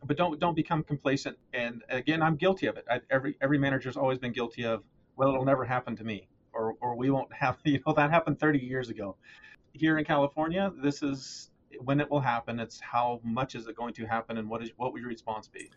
But 0.06 0.17
don't 0.17 0.39
don't 0.39 0.56
become 0.56 0.84
complacent. 0.84 1.38
And 1.54 1.84
again, 1.89 2.21
I'm 2.21 2.36
guilty 2.36 2.67
of 2.67 2.77
it. 2.77 2.86
I, 2.89 3.01
every 3.10 3.36
every 3.41 3.58
manager's 3.58 3.97
always 3.97 4.17
been 4.17 4.32
guilty 4.34 4.65
of. 4.65 4.84
Well, 5.17 5.30
it'll 5.30 5.45
never 5.45 5.65
happen 5.65 5.95
to 5.97 6.04
me, 6.04 6.27
or 6.54 6.75
or 6.82 6.95
we 6.95 7.10
won't 7.10 7.32
have. 7.34 7.58
You 7.65 7.80
know 7.86 7.93
that 7.93 8.12
happened 8.12 8.39
30 8.39 8.60
years 8.60 8.89
ago. 8.89 9.15
Here 9.73 9.97
in 9.97 10.06
California, 10.06 10.71
this 10.82 11.04
is 11.04 11.51
when 11.80 11.99
it 11.99 12.10
will 12.10 12.19
happen. 12.19 12.60
It's 12.60 12.80
how 12.80 13.21
much 13.23 13.56
is 13.56 13.67
it 13.67 13.75
going 13.75 13.93
to 13.95 14.06
happen, 14.06 14.38
and 14.38 14.49
what 14.49 14.63
is 14.63 14.71
what 14.77 14.93
would 14.93 15.01
your 15.01 15.10
response 15.10 15.47
be? 15.47 15.69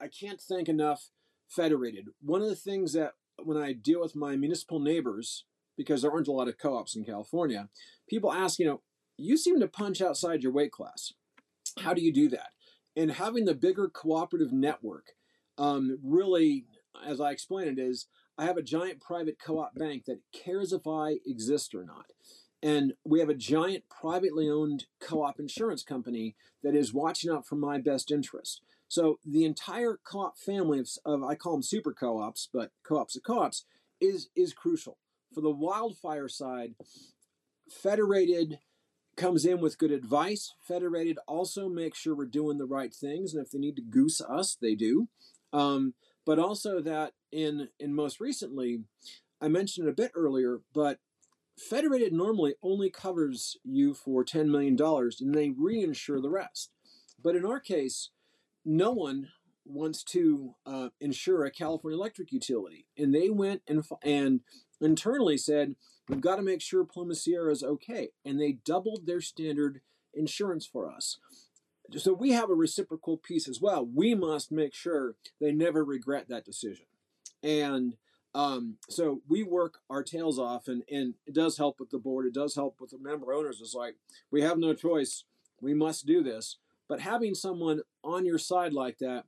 I 0.00 0.08
can't 0.08 0.40
thank 0.40 0.68
enough 0.68 1.10
Federated. 1.48 2.08
One 2.20 2.42
of 2.42 2.48
the 2.48 2.56
things 2.56 2.94
that 2.94 3.12
when 3.42 3.56
I 3.56 3.72
deal 3.72 4.00
with 4.00 4.16
my 4.16 4.36
municipal 4.36 4.80
neighbors, 4.80 5.44
because 5.76 6.02
there 6.02 6.10
aren't 6.10 6.28
a 6.28 6.32
lot 6.32 6.48
of 6.48 6.58
co 6.58 6.76
ops 6.76 6.96
in 6.96 7.04
California, 7.04 7.68
people 8.08 8.32
ask, 8.32 8.58
you 8.58 8.66
know, 8.66 8.80
you 9.16 9.36
seem 9.36 9.60
to 9.60 9.68
punch 9.68 10.00
outside 10.00 10.42
your 10.42 10.52
weight 10.52 10.72
class. 10.72 11.12
How 11.80 11.94
do 11.94 12.02
you 12.02 12.12
do 12.12 12.28
that? 12.30 12.50
And 12.96 13.12
having 13.12 13.44
the 13.44 13.54
bigger 13.54 13.88
cooperative 13.88 14.52
network 14.52 15.12
um, 15.58 15.98
really, 16.02 16.66
as 17.06 17.20
I 17.20 17.30
explain 17.30 17.68
it, 17.68 17.78
is 17.78 18.06
I 18.36 18.44
have 18.44 18.56
a 18.56 18.62
giant 18.62 19.00
private 19.00 19.38
co 19.38 19.60
op 19.60 19.74
bank 19.74 20.04
that 20.06 20.20
cares 20.32 20.72
if 20.72 20.86
I 20.86 21.18
exist 21.26 21.74
or 21.74 21.84
not. 21.84 22.06
And 22.62 22.94
we 23.04 23.20
have 23.20 23.28
a 23.28 23.34
giant 23.34 23.84
privately 23.88 24.48
owned 24.48 24.86
co 25.00 25.22
op 25.22 25.38
insurance 25.38 25.82
company 25.82 26.34
that 26.62 26.74
is 26.74 26.94
watching 26.94 27.30
out 27.30 27.46
for 27.46 27.56
my 27.56 27.78
best 27.78 28.10
interest. 28.10 28.62
So 28.94 29.18
the 29.26 29.44
entire 29.44 29.98
co-op 30.04 30.38
family 30.38 30.78
of, 30.78 30.88
of 31.04 31.24
I 31.24 31.34
call 31.34 31.54
them 31.54 31.64
super 31.64 31.92
co-ops, 31.92 32.48
but 32.52 32.70
co-ops 32.84 33.16
of 33.16 33.24
co-ops 33.24 33.64
is 34.00 34.28
is 34.36 34.52
crucial 34.52 34.98
for 35.34 35.40
the 35.40 35.50
wildfire 35.50 36.28
side. 36.28 36.76
Federated 37.68 38.60
comes 39.16 39.44
in 39.44 39.60
with 39.60 39.78
good 39.78 39.90
advice. 39.90 40.54
Federated 40.62 41.18
also 41.26 41.68
makes 41.68 41.98
sure 41.98 42.14
we're 42.14 42.26
doing 42.26 42.56
the 42.58 42.66
right 42.66 42.94
things, 42.94 43.34
and 43.34 43.44
if 43.44 43.50
they 43.50 43.58
need 43.58 43.74
to 43.74 43.82
goose 43.82 44.20
us, 44.20 44.56
they 44.62 44.76
do. 44.76 45.08
Um, 45.52 45.94
but 46.24 46.38
also 46.38 46.80
that 46.80 47.14
in 47.32 47.70
in 47.80 47.96
most 47.96 48.20
recently, 48.20 48.84
I 49.40 49.48
mentioned 49.48 49.88
it 49.88 49.90
a 49.90 49.94
bit 49.94 50.12
earlier, 50.14 50.60
but 50.72 51.00
Federated 51.58 52.12
normally 52.12 52.54
only 52.62 52.90
covers 52.90 53.56
you 53.64 53.92
for 53.92 54.22
ten 54.22 54.52
million 54.52 54.76
dollars, 54.76 55.20
and 55.20 55.34
they 55.34 55.48
reinsure 55.48 56.22
the 56.22 56.30
rest. 56.30 56.70
But 57.20 57.34
in 57.34 57.44
our 57.44 57.58
case, 57.58 58.10
no 58.64 58.92
one 58.92 59.28
wants 59.64 60.02
to 60.02 60.54
uh, 60.66 60.88
insure 61.00 61.44
a 61.44 61.50
California 61.50 61.98
electric 61.98 62.32
utility, 62.32 62.86
and 62.96 63.14
they 63.14 63.30
went 63.30 63.62
and 63.66 63.84
and 64.02 64.40
internally 64.80 65.38
said 65.38 65.74
we've 66.08 66.20
got 66.20 66.36
to 66.36 66.42
make 66.42 66.60
sure 66.60 66.84
Plumas 66.84 67.24
Sierra 67.24 67.50
is 67.50 67.62
okay, 67.62 68.10
and 68.24 68.40
they 68.40 68.52
doubled 68.52 69.06
their 69.06 69.20
standard 69.20 69.80
insurance 70.12 70.66
for 70.66 70.90
us. 70.90 71.18
So 71.96 72.12
we 72.12 72.32
have 72.32 72.50
a 72.50 72.54
reciprocal 72.54 73.18
piece 73.18 73.48
as 73.48 73.60
well. 73.60 73.86
We 73.86 74.14
must 74.14 74.50
make 74.50 74.74
sure 74.74 75.16
they 75.40 75.52
never 75.52 75.84
regret 75.84 76.28
that 76.28 76.44
decision, 76.44 76.86
and 77.42 77.96
um, 78.34 78.78
so 78.88 79.22
we 79.28 79.44
work 79.44 79.78
our 79.88 80.02
tails 80.02 80.38
off, 80.38 80.68
and 80.68 80.82
and 80.90 81.14
it 81.26 81.34
does 81.34 81.56
help 81.56 81.80
with 81.80 81.90
the 81.90 81.98
board. 81.98 82.26
It 82.26 82.34
does 82.34 82.54
help 82.54 82.80
with 82.80 82.90
the 82.90 82.98
member 82.98 83.32
owners. 83.32 83.60
It's 83.60 83.74
like 83.74 83.96
we 84.30 84.42
have 84.42 84.58
no 84.58 84.74
choice. 84.74 85.24
We 85.60 85.72
must 85.72 86.04
do 86.04 86.22
this 86.22 86.58
but 86.88 87.00
having 87.00 87.34
someone 87.34 87.80
on 88.02 88.24
your 88.24 88.38
side 88.38 88.72
like 88.72 88.98
that 88.98 89.24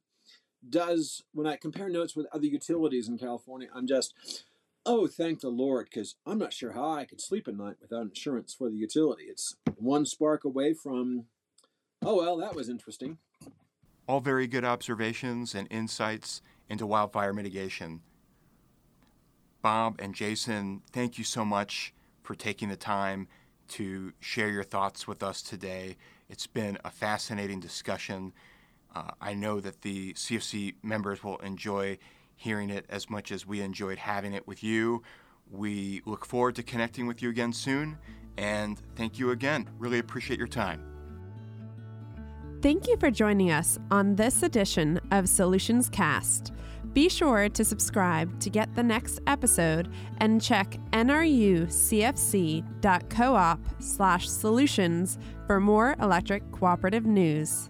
does, 0.68 1.22
when 1.32 1.46
I 1.46 1.56
compare 1.56 1.88
notes 1.88 2.16
with 2.16 2.26
other 2.32 2.46
utilities 2.46 3.08
in 3.08 3.18
California, 3.18 3.68
I'm 3.74 3.86
just, 3.86 4.14
oh, 4.84 5.06
thank 5.06 5.40
the 5.40 5.48
Lord, 5.48 5.88
because 5.90 6.16
I'm 6.26 6.38
not 6.38 6.52
sure 6.52 6.72
how 6.72 6.90
I 6.90 7.04
could 7.04 7.20
sleep 7.20 7.48
at 7.48 7.56
night 7.56 7.76
without 7.80 8.02
insurance 8.02 8.54
for 8.54 8.68
the 8.68 8.76
utility. 8.76 9.24
It's 9.24 9.56
one 9.76 10.06
spark 10.06 10.44
away 10.44 10.74
from, 10.74 11.26
oh, 12.02 12.16
well, 12.16 12.36
that 12.38 12.54
was 12.54 12.68
interesting. 12.68 13.18
All 14.08 14.20
very 14.20 14.46
good 14.46 14.64
observations 14.64 15.54
and 15.54 15.66
insights 15.70 16.42
into 16.68 16.86
wildfire 16.86 17.32
mitigation. 17.32 18.02
Bob 19.62 19.96
and 19.98 20.14
Jason, 20.14 20.82
thank 20.92 21.18
you 21.18 21.24
so 21.24 21.44
much 21.44 21.92
for 22.22 22.34
taking 22.34 22.68
the 22.68 22.76
time 22.76 23.26
to 23.68 24.12
share 24.20 24.48
your 24.48 24.62
thoughts 24.62 25.08
with 25.08 25.22
us 25.22 25.42
today. 25.42 25.96
It's 26.28 26.46
been 26.46 26.78
a 26.84 26.90
fascinating 26.90 27.60
discussion. 27.60 28.32
Uh, 28.94 29.10
I 29.20 29.34
know 29.34 29.60
that 29.60 29.82
the 29.82 30.12
CFC 30.14 30.74
members 30.82 31.22
will 31.22 31.38
enjoy 31.38 31.98
hearing 32.34 32.70
it 32.70 32.84
as 32.88 33.08
much 33.08 33.30
as 33.30 33.46
we 33.46 33.60
enjoyed 33.60 33.98
having 33.98 34.32
it 34.32 34.46
with 34.46 34.62
you. 34.62 35.02
We 35.50 36.02
look 36.04 36.26
forward 36.26 36.56
to 36.56 36.62
connecting 36.62 37.06
with 37.06 37.22
you 37.22 37.30
again 37.30 37.52
soon, 37.52 37.98
and 38.36 38.80
thank 38.96 39.18
you 39.18 39.30
again. 39.30 39.68
Really 39.78 40.00
appreciate 40.00 40.38
your 40.38 40.48
time. 40.48 40.95
Thank 42.62 42.88
you 42.88 42.96
for 42.96 43.10
joining 43.10 43.50
us 43.50 43.78
on 43.90 44.16
this 44.16 44.42
edition 44.42 44.98
of 45.10 45.28
Solutions 45.28 45.90
Cast. 45.90 46.52
Be 46.94 47.10
sure 47.10 47.50
to 47.50 47.64
subscribe 47.64 48.40
to 48.40 48.48
get 48.48 48.74
the 48.74 48.82
next 48.82 49.20
episode 49.26 49.92
and 50.18 50.40
check 50.40 50.78
nrucfc.coop 50.92 51.68
slash 53.78 54.28
solutions 54.28 55.18
for 55.46 55.60
more 55.60 55.96
electric 56.00 56.50
cooperative 56.50 57.04
news. 57.04 57.68